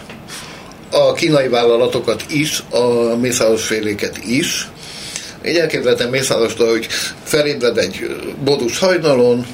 [0.91, 4.67] a kínai vállalatokat is, a mészáros féléket is.
[5.45, 6.87] Így elképzeltem Mészárostól, hogy
[7.23, 9.45] felébred egy borús hajnalon,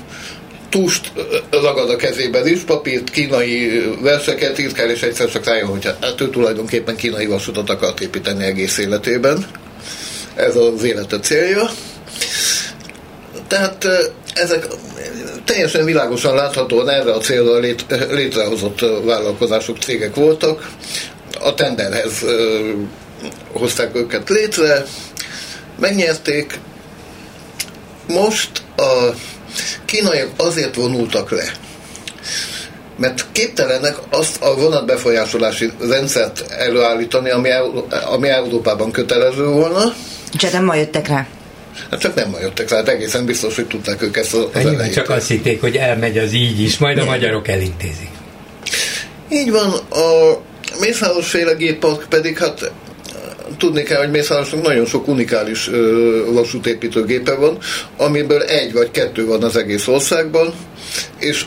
[0.76, 1.12] tust
[1.52, 6.22] ragad a kezében is, papírt, kínai verseket írt kell, és egyszer csak rájön, hogy hát
[6.22, 9.46] ő tulajdonképpen kínai vasutat akart építeni egész életében.
[10.36, 11.70] Ez az élete célja.
[13.48, 13.88] Tehát
[14.34, 14.68] ezek
[15.46, 20.70] teljesen világosan láthatóan erre a célra lét, létrehozott vállalkozások, cégek voltak.
[21.40, 22.26] A tenderhez
[23.52, 24.86] hozták őket létre,
[25.80, 26.60] megnyerték.
[28.08, 29.14] Most a
[29.86, 31.52] kínaiak azért vonultak le,
[32.98, 37.50] mert képtelenek azt a vonatbefolyásolási rendszert előállítani, ami,
[38.06, 39.94] ami Európában kötelező volna.
[40.34, 41.28] Csak nem ma jöttek rá.
[41.92, 44.94] Hát csak nem ma jöttek rá, hát egészen biztos, hogy tudták ők ezt az elejét.
[44.94, 47.10] Csak azt hitték, hogy elmegy az így is, majd a nem.
[47.10, 48.10] magyarok elintézik.
[49.32, 50.38] Így van, a
[50.80, 52.72] Mészáros féle géppark pedig hát
[53.58, 55.70] tudni kell, hogy Mészárosnak nagyon sok unikális
[56.32, 57.58] vasútépítőgépe van,
[57.98, 60.54] amiből egy vagy kettő van az egész országban,
[61.20, 61.46] és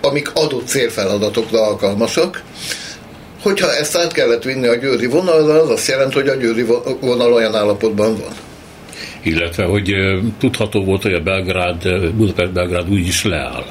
[0.00, 2.42] amik adott célfeladatokra alkalmasak.
[3.42, 6.66] Hogyha ezt át kellett vinni a győri vonalra, az azt jelenti, hogy a győri
[7.00, 8.32] vonal olyan állapotban van.
[9.22, 9.92] Illetve, hogy
[10.38, 13.64] tudható volt, hogy a Belgrád, Budapest-Belgrád úgy is leáll.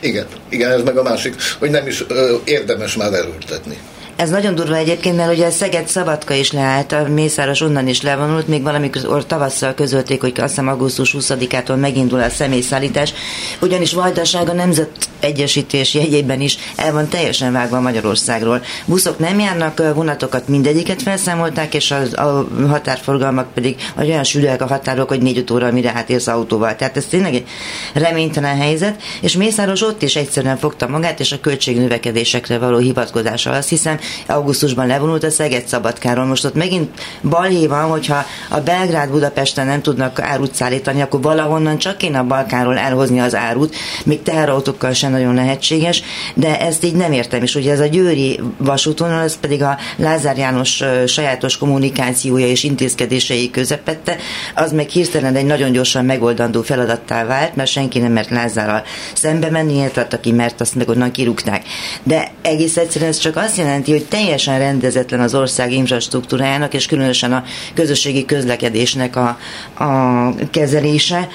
[0.00, 3.76] Igen, igen, ez meg a másik, hogy nem is ö, érdemes már erőltetni.
[4.20, 8.48] Ez nagyon durva egyébként, mert ugye Szeged Szabadka is leállt, a Mészáros onnan is levonult,
[8.48, 13.12] még valamikor tavasszal közölték, hogy azt hiszem augusztus 20-ától megindul a személyszállítás,
[13.60, 14.90] ugyanis Vajdaság a Nemzet
[15.20, 18.62] Egyesítés jegyében is el van teljesen vágva Magyarországról.
[18.84, 25.08] Buszok nem járnak, vonatokat mindegyiket felszámolták, és a, a határforgalmak pedig olyan sűrűek a határok,
[25.08, 26.76] hogy négy óra mire átérsz autóval.
[26.76, 27.46] Tehát ez tényleg egy
[27.94, 33.54] reménytelen helyzet, és Mészáros ott is egyszerűen fogta magát, és a költségnövekedésekre való hivatkozással.
[33.54, 36.24] Azt hiszem, augusztusban levonult a Szeged Szabadkáról.
[36.24, 41.78] Most ott megint balhé van, hogyha a Belgrád Budapesten nem tudnak árut szállítani, akkor valahonnan
[41.78, 46.02] csak kéne a Balkánról elhozni az árut, még teherautókkal sem nagyon lehetséges,
[46.34, 47.42] de ezt így nem értem.
[47.42, 53.50] És ugye ez a győri vasúton, ez pedig a Lázár János sajátos kommunikációja és intézkedései
[53.50, 54.16] közepette,
[54.54, 58.82] az meg hirtelen egy nagyon gyorsan megoldandó feladattá vált, mert senki nem mert Lázárral
[59.14, 61.62] szembe menni, illetve aki mert, azt meg onnan kirúgták.
[62.02, 67.32] De egész egyszerűen ez csak azt jelenti, hogy teljesen rendezetlen az ország infrastruktúrájának, és különösen
[67.32, 67.44] a
[67.74, 69.38] közösségi közlekedésnek a,
[69.84, 71.28] a kezelése,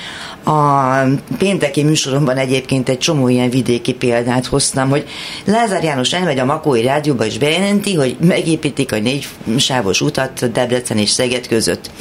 [0.45, 1.03] a
[1.37, 5.05] pénteki műsoromban egyébként egy csomó ilyen vidéki példát hoztam, hogy
[5.45, 9.27] Lázár János elmegy a Makói Rádióba és bejelenti, hogy megépítik a négy
[9.57, 11.91] sávos utat Debrecen és Szeged között.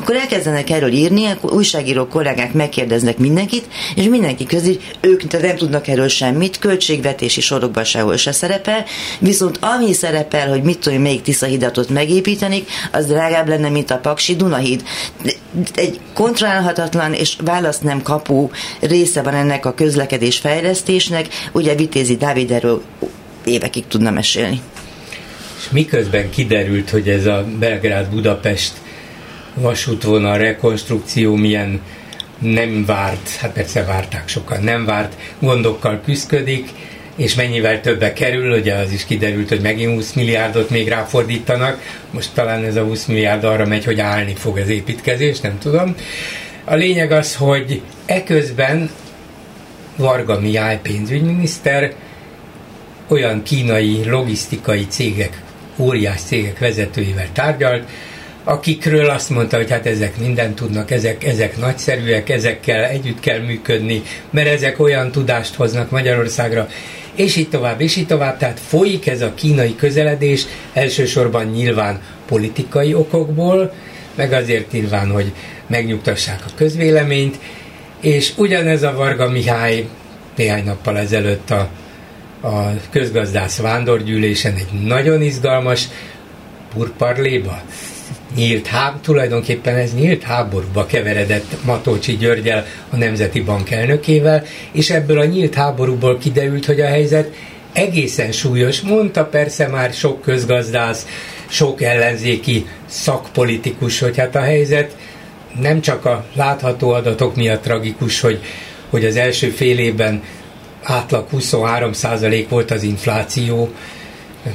[0.00, 5.88] Akkor elkezdenek erről írni, akkor újságíró kollégák megkérdeznek mindenkit, és mindenki közül ők nem tudnak
[5.88, 8.84] erről semmit, költségvetési sorokban sehol se szerepel,
[9.18, 14.36] viszont ami szerepel, hogy mit tudom, még Tiszahidatot megépítenik, az drágább lenne, mint a Paksi
[14.36, 14.82] Dunahíd.
[15.74, 22.50] Egy kontrollálhatatlan és választ nem kapu része van ennek a közlekedés fejlesztésnek, ugye Vitézi Dávid
[22.50, 22.82] erről
[23.44, 24.60] évekig tudna mesélni.
[25.58, 28.72] És miközben kiderült, hogy ez a Belgrád-Budapest
[29.54, 31.80] vasútvonal rekonstrukció milyen
[32.38, 36.68] nem várt, hát persze várták sokan, nem várt gondokkal küzdik,
[37.20, 42.30] és mennyivel többe kerül, ugye az is kiderült, hogy megint 20 milliárdot még ráfordítanak, most
[42.34, 45.94] talán ez a 20 milliárd arra megy, hogy állni fog az építkezés, nem tudom.
[46.64, 48.90] A lényeg az, hogy eközben
[49.96, 51.92] Varga Mihály pénzügyminiszter
[53.08, 55.42] olyan kínai logisztikai cégek,
[55.76, 57.88] óriás cégek vezetőivel tárgyalt,
[58.44, 64.02] akikről azt mondta, hogy hát ezek mindent tudnak, ezek, ezek nagyszerűek, ezekkel együtt kell működni,
[64.30, 66.68] mert ezek olyan tudást hoznak Magyarországra,
[67.20, 68.38] és így tovább, és így tovább.
[68.38, 73.72] Tehát folyik ez a kínai közeledés, elsősorban nyilván politikai okokból,
[74.14, 75.32] meg azért nyilván, hogy
[75.66, 77.38] megnyugtassák a közvéleményt,
[78.00, 79.88] és ugyanez a Varga Mihály
[80.36, 81.68] néhány nappal ezelőtt a,
[82.40, 85.88] a közgazdász vándorgyűlésen egy nagyon izgalmas
[86.74, 87.62] purparléba
[88.34, 95.18] nyílt háb, tulajdonképpen ez nyílt háborúba keveredett Matolcsi Györgyel, a Nemzeti Bank elnökével, és ebből
[95.18, 97.34] a nyílt háborúból kiderült, hogy a helyzet
[97.72, 98.80] egészen súlyos.
[98.80, 101.06] Mondta persze már sok közgazdász,
[101.48, 104.96] sok ellenzéki szakpolitikus, hogy hát a helyzet
[105.60, 108.40] nem csak a látható adatok miatt tragikus, hogy,
[108.90, 110.22] hogy az első fél évben
[110.82, 111.90] átlag 23
[112.48, 113.72] volt az infláció,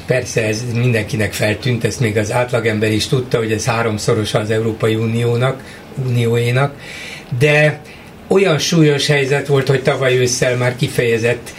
[0.05, 4.95] Persze ez mindenkinek feltűnt, ezt még az átlagember is tudta, hogy ez háromszoros az Európai
[4.95, 5.63] Uniónak,
[6.05, 6.73] Unióénak,
[7.39, 7.81] de
[8.27, 11.53] olyan súlyos helyzet volt, hogy tavaly ősszel már kifejezett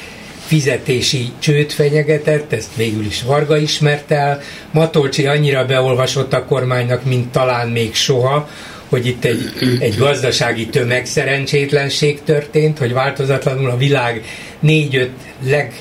[0.47, 4.41] fizetési csőt fenyegetett, ezt végül is Varga ismert el.
[4.71, 8.49] Matolcsi annyira beolvasott a kormánynak, mint talán még soha,
[8.89, 14.25] hogy itt egy, egy gazdasági tömegszerencsétlenség történt, hogy változatlanul a világ
[14.61, 15.11] négy-öt
[15.45, 15.73] leg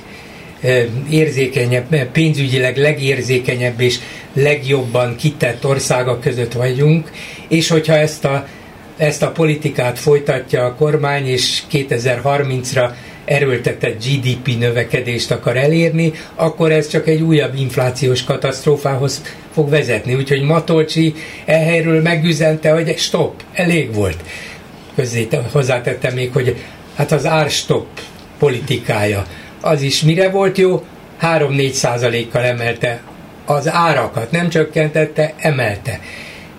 [1.09, 3.99] érzékenyebb, pénzügyileg legérzékenyebb és
[4.33, 7.11] legjobban kitett országok között vagyunk,
[7.47, 8.47] és hogyha ezt a,
[8.97, 12.89] ezt a politikát folytatja a kormány, és 2030-ra
[13.25, 19.21] erőltetett GDP növekedést akar elérni, akkor ez csak egy újabb inflációs katasztrófához
[19.53, 20.15] fog vezetni.
[20.15, 21.13] Úgyhogy Matolcsi
[21.45, 24.17] ehelyről megüzente, hogy stop, elég volt.
[24.95, 26.55] Közé hozzátettem még, hogy
[26.95, 27.87] hát az árstop
[28.39, 29.25] politikája
[29.65, 30.83] az is mire volt jó?
[31.21, 33.01] 3-4 százalékkal emelte
[33.45, 35.99] az árakat, nem csökkentette, emelte.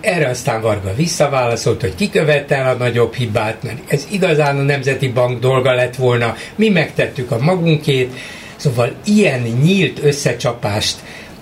[0.01, 5.07] Erre aztán Varga visszaválaszolt, hogy kikövette el a nagyobb hibát, mert ez igazán a Nemzeti
[5.07, 8.13] Bank dolga lett volna, mi megtettük a magunkét,
[8.55, 10.95] szóval ilyen nyílt összecsapást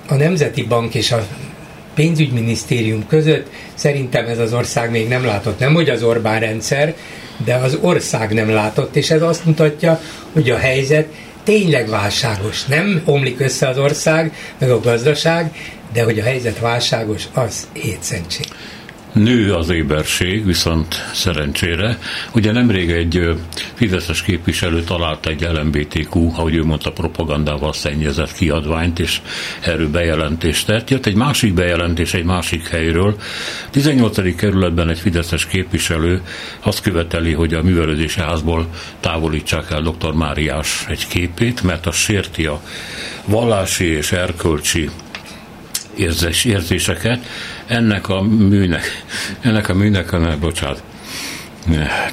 [0.07, 1.27] a Nemzeti Bank és a
[1.95, 5.59] pénzügyminisztérium között szerintem ez az ország még nem látott.
[5.59, 6.95] Nem, hogy az Orbán rendszer,
[7.45, 10.01] de az ország nem látott, és ez azt mutatja,
[10.33, 11.07] hogy a helyzet
[11.45, 12.65] tényleg válságos.
[12.65, 15.55] Nem omlik össze az ország, meg a gazdaság,
[15.93, 18.45] de hogy a helyzet válságos, az hétszentség.
[19.15, 21.99] Nő az éberség, viszont szerencsére.
[22.33, 23.35] Ugye nemrég egy
[23.73, 29.21] fideszes képviselő talált egy LMBTQ, ahogy ő mondta, propagandával szennyezett kiadványt, és
[29.61, 30.89] erről bejelentést tett.
[30.89, 33.15] Jött egy másik bejelentés egy másik helyről.
[33.69, 34.35] 18.
[34.35, 36.21] kerületben egy fideszes képviselő
[36.59, 38.67] azt követeli, hogy a művelődési házból
[38.99, 40.13] távolítsák el dr.
[40.13, 42.61] Máriás egy képét, mert az sérti a
[43.25, 44.89] vallási és erkölcsi
[45.95, 47.25] érzés, érzéseket,
[47.67, 49.03] ennek a műnek,
[49.41, 50.83] ennek a műnek a, ne, bocsánat,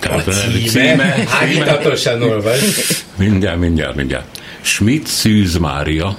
[0.00, 2.58] tehát a címe, címe, címe olvas.
[3.16, 4.40] Mindjárt, mindjárt, mindjárt.
[4.60, 6.16] Schmidt Szűz Mária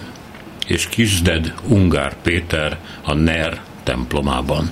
[0.68, 4.72] és Kisded Ungár Péter a NER templomában.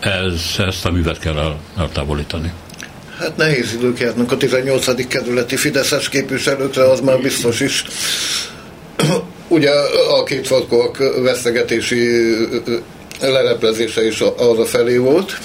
[0.00, 2.52] Ez, ezt a művet kell el, eltávolítani.
[3.18, 5.06] Hát nehéz idők járnak a 18.
[5.08, 7.84] kerületi Fideszes képviselőkre, az már biztos is.
[9.48, 9.70] Ugye
[10.10, 12.08] a két farkóak veszegetési
[13.30, 15.38] leleplezése is arra felé volt.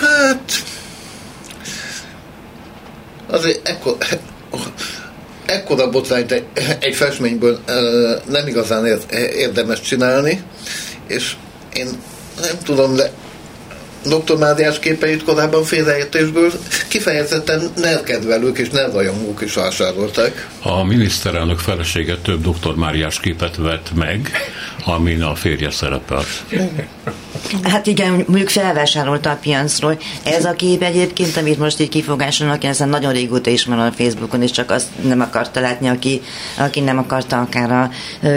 [0.00, 0.62] Hát
[3.26, 3.96] azért ekkor,
[5.46, 6.44] ekkora botrányt egy,
[6.78, 7.58] egy festményből
[8.28, 8.98] nem igazán
[9.34, 10.42] érdemes csinálni,
[11.06, 11.36] és
[11.72, 11.88] én
[12.40, 13.10] nem tudom, de
[14.04, 14.36] Dr.
[14.38, 16.52] Máriás képeit korábban félreértésből
[16.88, 20.48] kifejezetten nerkedvelők és nerrajongók is vásárolták.
[20.62, 22.74] A miniszterelnök felesége több Dr.
[22.74, 24.30] Máriás képet vett meg,
[24.84, 26.44] amin a férje szerepelt.
[27.62, 29.98] Hát igen, mondjuk felvásárolta a piacról.
[30.22, 34.50] Ez a kép egyébként, amit most így kifogásolnak, én nagyon régóta ismerem a Facebookon, és
[34.50, 36.20] csak azt nem akarta látni, aki,
[36.58, 37.90] aki nem akarta, akár a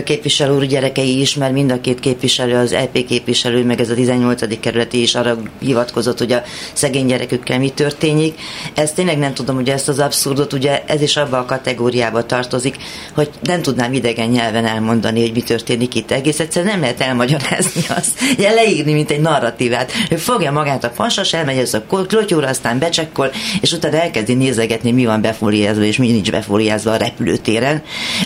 [0.03, 3.93] képviselő úr gyerekei is, mert mind a két képviselő, az EP képviselő, meg ez a
[3.93, 4.59] 18.
[4.59, 8.39] kerületi is arra hivatkozott, hogy a szegény gyerekükkel mi történik.
[8.73, 12.75] Ez tényleg nem tudom, hogy ezt az abszurdot, ugye ez is abba a kategóriába tartozik,
[13.13, 16.11] hogy nem tudnám idegen nyelven elmondani, hogy mi történik itt.
[16.11, 19.91] Egész egyszerűen nem lehet elmagyarázni azt, ugye leírni, mint egy narratívát.
[20.09, 23.31] Ő fogja magát a pasas, elmegy ez a klotyóra, aztán becsekkol,
[23.61, 27.81] és utána elkezdi nézegetni, mi van befóliázva, és mi nincs befóliázva a repülőtéren.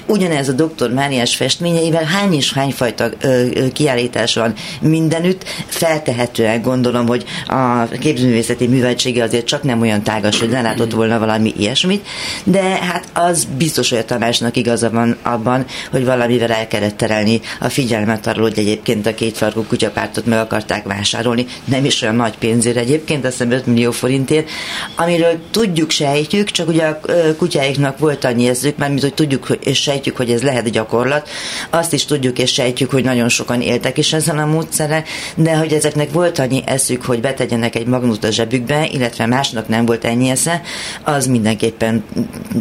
[0.06, 6.62] Ugyanez a doktor Máriás festményeivel hány és hány fajta ö, ö, kiállítás van mindenütt, feltehetően
[6.62, 12.08] gondolom, hogy a képzőművészeti műveltsége azért csak nem olyan tágas, hogy ne volna valami ilyesmit,
[12.44, 17.42] de hát az biztos, hogy a Tamásnak igaza van abban, hogy valamivel el kellett terelni
[17.60, 22.16] a figyelmet arról, hogy egyébként a kétfarkú kutyapártot meg akar akarták vásárolni, nem is olyan
[22.16, 24.50] nagy pénzért egyébként, azt hiszem 5 millió forintért,
[24.96, 27.00] amiről tudjuk, sejtjük, csak ugye a
[27.38, 31.30] kutyáiknak volt annyi eszük, mert mi hogy tudjuk és sejtjük, hogy ez lehet gyakorlat,
[31.70, 35.04] azt is tudjuk és sejtjük, hogy nagyon sokan éltek is ezen a módszere,
[35.36, 39.86] de hogy ezeknek volt annyi eszük, hogy betegyenek egy magnót a zsebükbe, illetve másnak nem
[39.86, 40.62] volt ennyi esze,
[41.04, 42.04] az mindenképpen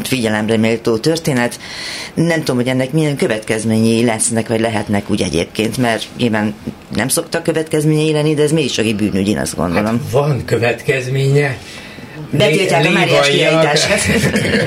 [0.03, 1.59] figyelemre méltó történet.
[2.15, 6.55] Nem tudom, hogy ennek milyen következményei lesznek, vagy lehetnek úgy egyébként, mert nyilván
[6.97, 9.85] nem szoktak következményei lenni, de ez mégis egy bűnügy, én azt gondolom.
[9.85, 11.59] Hát van következménye,
[12.31, 14.01] Betiltják a Máriás kiállítását.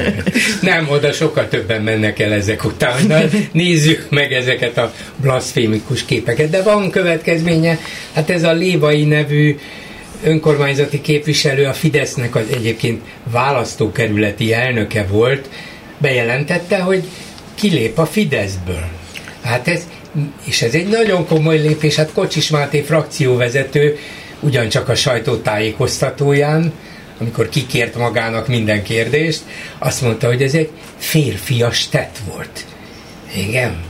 [0.61, 3.07] Nem, oda sokkal többen mennek el ezek után.
[3.07, 6.49] De nézzük meg ezeket a blaszfémikus képeket.
[6.49, 7.77] De van következménye,
[8.13, 9.57] hát ez a Lévai nevű
[10.23, 13.01] önkormányzati képviselő, a Fidesznek az egyébként
[13.31, 15.49] választókerületi elnöke volt,
[15.97, 17.03] bejelentette, hogy
[17.55, 18.87] kilép a Fideszből.
[19.41, 19.87] Hát ez,
[20.43, 23.97] és ez egy nagyon komoly lépés, hát Kocsis Máté frakcióvezető
[24.39, 26.73] ugyancsak a sajtótájékoztatóján
[27.19, 29.41] amikor kikért magának minden kérdést,
[29.77, 32.65] azt mondta, hogy ez egy férfias tett volt.
[33.35, 33.83] Igen.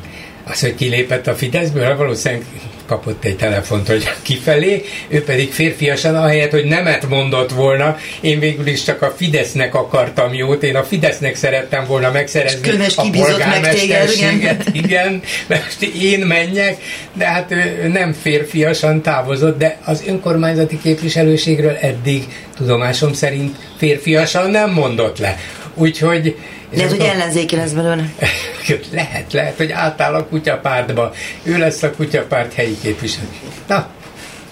[0.44, 2.46] Az, hogy kilépett a Fideszből, valószínűleg
[2.90, 8.68] kapott egy telefont, hogy kifelé, ő pedig férfiasan, ahelyett, hogy nemet mondott volna, én végül
[8.68, 15.22] is csak a Fidesznek akartam jót, én a Fidesznek szerettem volna megszerezni a polgármesterséget, igen,
[15.48, 16.78] mert én menjek,
[17.14, 22.24] de hát ő nem férfiasan távozott, de az önkormányzati képviselőségről eddig
[22.58, 25.38] tudomásom szerint férfiasan nem mondott le.
[25.80, 26.38] Úgyhogy
[26.74, 28.14] lehet, hogy ellenzéki lesz belőle.
[28.92, 31.14] lehet, lehet, hogy átáll a kutyapártba.
[31.44, 33.28] Ő lesz a kutyapárt helyi képviselő.
[33.68, 33.90] Na,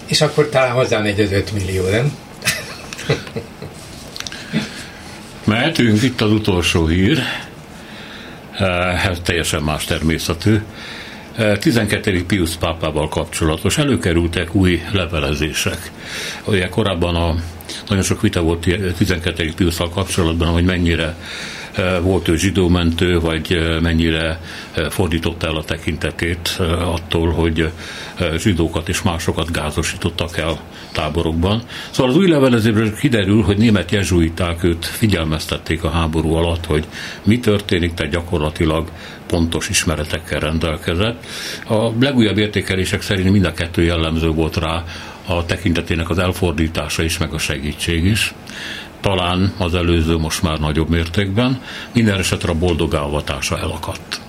[0.06, 2.12] és akkor talán hozzámegy az 5 millió, nem?
[5.44, 7.22] Mehetünk itt az utolsó hír,
[9.08, 10.58] ez teljesen más természetű.
[11.60, 12.10] 12.
[12.10, 15.90] Eh, Pius pápával kapcsolatos előkerültek új levelezések.
[16.44, 17.34] Ugye korábban a,
[17.88, 18.66] nagyon sok vita volt
[18.96, 19.52] 12.
[19.56, 21.16] Piusszal kapcsolatban, hogy mennyire
[22.02, 24.40] volt ő zsidómentő, vagy mennyire
[24.90, 27.70] fordította el a tekintetét attól, hogy
[28.36, 30.60] zsidókat és másokat gázosítottak el
[30.92, 31.62] táborokban.
[31.90, 36.84] Szóval az új levelezésből kiderül, hogy német jezsuiták őt figyelmeztették a háború alatt, hogy
[37.22, 38.90] mi történik, tehát gyakorlatilag
[39.26, 41.26] pontos ismeretekkel rendelkezett.
[41.68, 44.84] A legújabb értékelések szerint mind a kettő jellemző volt rá
[45.28, 48.34] a tekintetének az elfordítása is, meg a segítség is
[49.00, 51.62] talán az előző most már nagyobb mértékben,
[51.92, 54.20] minden esetre a boldog elvatása elakadt.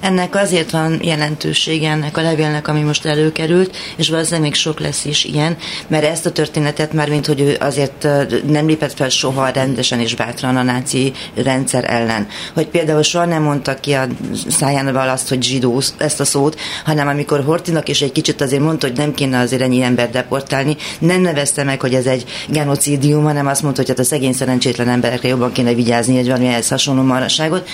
[0.00, 5.04] Ennek azért van jelentősége ennek a levélnek, ami most előkerült, és valószínűleg még sok lesz
[5.04, 8.06] is ilyen, mert ezt a történetet már, mint hogy ő azért
[8.46, 12.26] nem lépett fel soha rendesen és bátran a náci rendszer ellen.
[12.54, 14.06] Hogy például soha nem mondta ki a
[14.48, 18.86] szájánval azt, hogy zsidó ezt a szót, hanem amikor Hortinak is egy kicsit azért mondta,
[18.86, 23.46] hogy nem kéne azért ennyi ember deportálni, nem nevezte meg, hogy ez egy genocidium, hanem
[23.46, 27.02] azt mondta, hogy hát a szegény szerencsétlen emberekre jobban kéne vigyázni, egy valami ehhez hasonló
[27.02, 27.68] maraságot.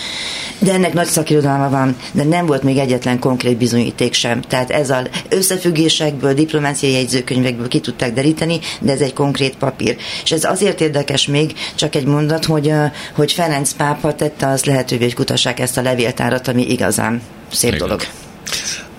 [0.58, 4.40] De ennek nagy szakirodalma van de nem volt még egyetlen konkrét bizonyíték sem.
[4.40, 9.96] Tehát ez az összefüggésekből, diplomáciai jegyzőkönyvekből ki tudták deríteni, de ez egy konkrét papír.
[10.24, 12.72] És ez azért érdekes még, csak egy mondat, hogy,
[13.12, 17.86] hogy Ferenc pápa tette az lehetővé, hogy kutassák ezt a levéltárat, ami igazán szép Igen.
[17.86, 18.02] dolog.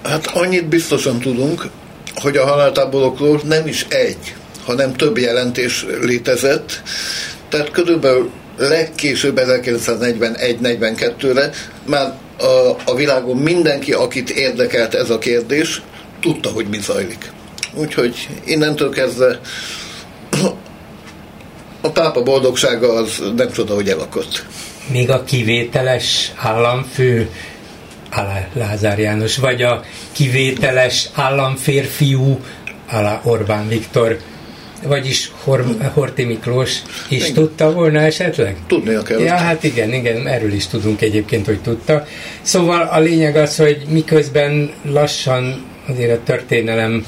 [0.04, 1.70] Hát annyit biztosan tudunk,
[2.16, 4.36] hogy a haláltáborokról nem is egy,
[4.66, 6.82] hanem több jelentés létezett,
[7.50, 11.50] tehát körülbelül legkésőbb 1941-42-re
[11.86, 15.82] már a, a világon mindenki, akit érdekelt ez a kérdés,
[16.20, 17.32] tudta, hogy mi zajlik.
[17.74, 19.40] Úgyhogy innentől kezdve
[21.82, 24.46] a pápa boldogsága az nem csoda, hogy elakott.
[24.92, 27.30] Még a kivételes államfő
[28.54, 32.40] Lázár János, vagy a kivételes államférfiú
[32.90, 34.20] Alá Orbán Viktor
[34.88, 37.34] vagyis Hor- Horti Miklós is igen.
[37.34, 38.56] tudta volna esetleg?
[38.68, 39.20] Tudnia kell.
[39.20, 42.06] Ja, hát igen, igen, erről is tudunk egyébként, hogy tudta.
[42.42, 47.06] Szóval a lényeg az, hogy miközben lassan azért a történelem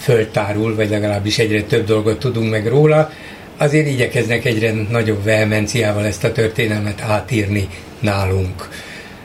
[0.00, 3.10] föltárul, vagy legalábbis egyre több dolgot tudunk meg róla,
[3.56, 7.68] azért igyekeznek egyre nagyobb vehemenciával ezt a történelmet átírni
[8.00, 8.68] nálunk.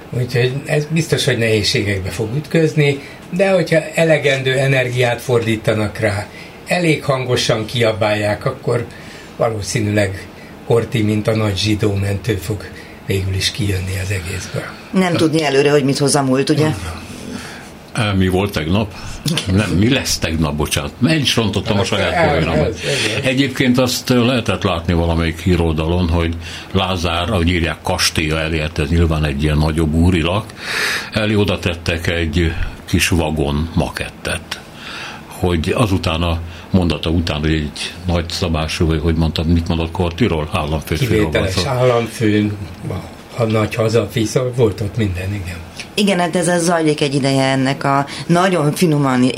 [0.10, 6.28] Úgyhogy ez biztos, hogy nehézségekbe fog ütközni, de hogyha elegendő energiát fordítanak rá,
[6.70, 8.86] elég hangosan kiabálják, akkor
[9.38, 10.28] valószínűleg
[10.66, 12.66] Horti, mint a nagy zsidó mentő fog
[13.06, 14.64] végül is kijönni az egészből.
[14.92, 16.68] Nem tudni előre, hogy mit hoz a múlt, ugye?
[18.16, 18.94] Mi volt tegnap?
[19.52, 20.92] Nem, mi lesz tegnap, bocsánat.
[20.98, 22.80] Meg is rontottam a saját poénomat.
[23.24, 26.36] Egyébként azt lehetett látni valamelyik híroldalon, hogy
[26.72, 30.54] Lázár, ahogy írják, kastélya elé, hát ez nyilván egy ilyen nagyobb úrilak,
[31.12, 32.54] elé oda tettek egy
[32.86, 34.60] kis vagon makettet
[35.40, 36.40] hogy azután a
[36.72, 40.96] mondata után, hogy egy nagy szabású, vagy hogy mondtam, mit mondott Kortiról, államfő.
[40.96, 42.58] Kivételes államfő,
[43.38, 45.58] a nagy hazafi, szóval volt ott minden, igen.
[46.00, 49.32] Igen, hát ez zajlik egy ideje ennek a nagyon finoman,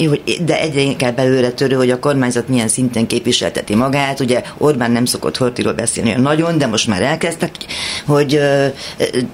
[0.46, 4.20] de egyre inkább előre törő, hogy a kormányzat milyen szinten képviselteti magát.
[4.20, 7.52] Ugye Orbán nem szokott Hortiról beszélni nagyon, de most már elkezdtek,
[8.06, 8.40] hogy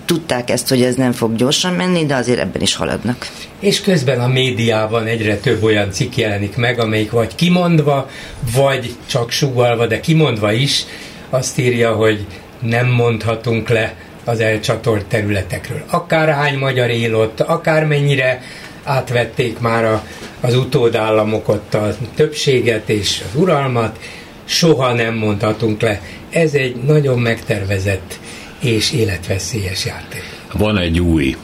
[0.06, 3.28] tudták ezt, hogy ez nem fog gyorsan menni, de azért ebben is haladnak.
[3.60, 8.10] És közben a médiában egyre több olyan cikk jelenik meg, amelyik vagy kimondva,
[8.56, 10.86] vagy csak sugalva, de kimondva is
[11.30, 12.26] azt írja, hogy
[12.62, 13.96] nem mondhatunk le
[14.28, 15.84] az elcsatolt területekről.
[15.90, 18.42] Akárhány magyar él ott, akármennyire
[18.84, 20.04] átvették már a,
[20.42, 24.00] az utódállamok ott a többséget és az uralmat,
[24.46, 26.02] soha nem mondhatunk le.
[26.30, 28.20] Ez egy nagyon megtervezett
[28.60, 30.24] és életveszélyes játék.
[30.54, 31.36] Van egy új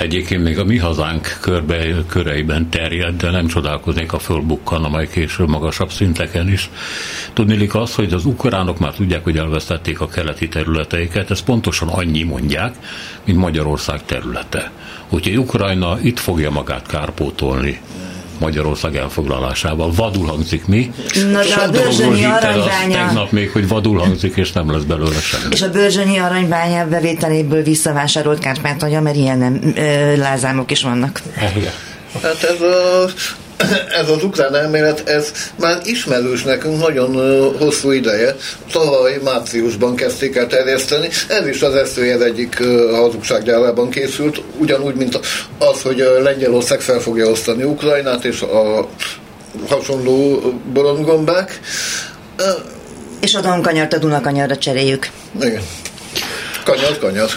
[0.00, 5.48] egyébként még a mi hazánk körbe, köreiben terjed, de nem csodálkoznék, a fölbukkan, amely később
[5.48, 6.70] magasabb szinteken is.
[7.32, 12.22] Tudnélik az, hogy az ukránok már tudják, hogy elvesztették a keleti területeiket, ezt pontosan annyi
[12.22, 12.74] mondják,
[13.24, 14.70] mint Magyarország területe.
[15.08, 17.80] Úgyhogy Ukrajna itt fogja magát kárpótolni.
[18.40, 19.92] Magyarország elfoglalásával.
[19.94, 20.92] Vadul hangzik mi.
[21.32, 23.06] Na, a Börzsönyi aranybánya...
[23.06, 25.52] Tegnap még, hogy vadul hangzik, és nem lesz belőle semmi.
[25.52, 31.22] És a Börzsönyi aranybánya bevételéből visszavásárolt Kárpátalja, mert ilyen nem, ö, lázámok is vannak.
[32.22, 33.06] Hát ez a
[34.00, 37.14] ez az ukrán elmélet, ez már ismerős nekünk nagyon
[37.58, 38.36] hosszú ideje.
[38.72, 41.08] Tavaly márciusban kezdték el terjeszteni.
[41.28, 45.20] Ez is az eszőjel egyik hazugsággyárában készült, ugyanúgy, mint
[45.58, 48.88] az, hogy Lengyelország fel fogja osztani Ukrajnát, és a
[49.68, 50.40] hasonló
[50.72, 51.60] bolondgombák.
[53.20, 55.10] És a Donkanyart a Dunakanyarra cseréljük.
[55.40, 55.62] Igen.
[56.64, 57.30] Kanyar, kanyar.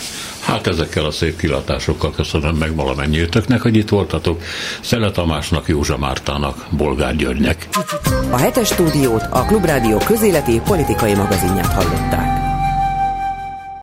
[0.46, 4.42] Hát ezekkel a szép kilátásokkal köszönöm meg valamennyiőtöknek, hogy itt voltatok.
[4.82, 7.68] Szele Tamásnak, Józsa Mártának, Bolgár Györgynek.
[8.32, 12.53] A hetes stúdiót a Klubrádió közéleti politikai magazinját hallották.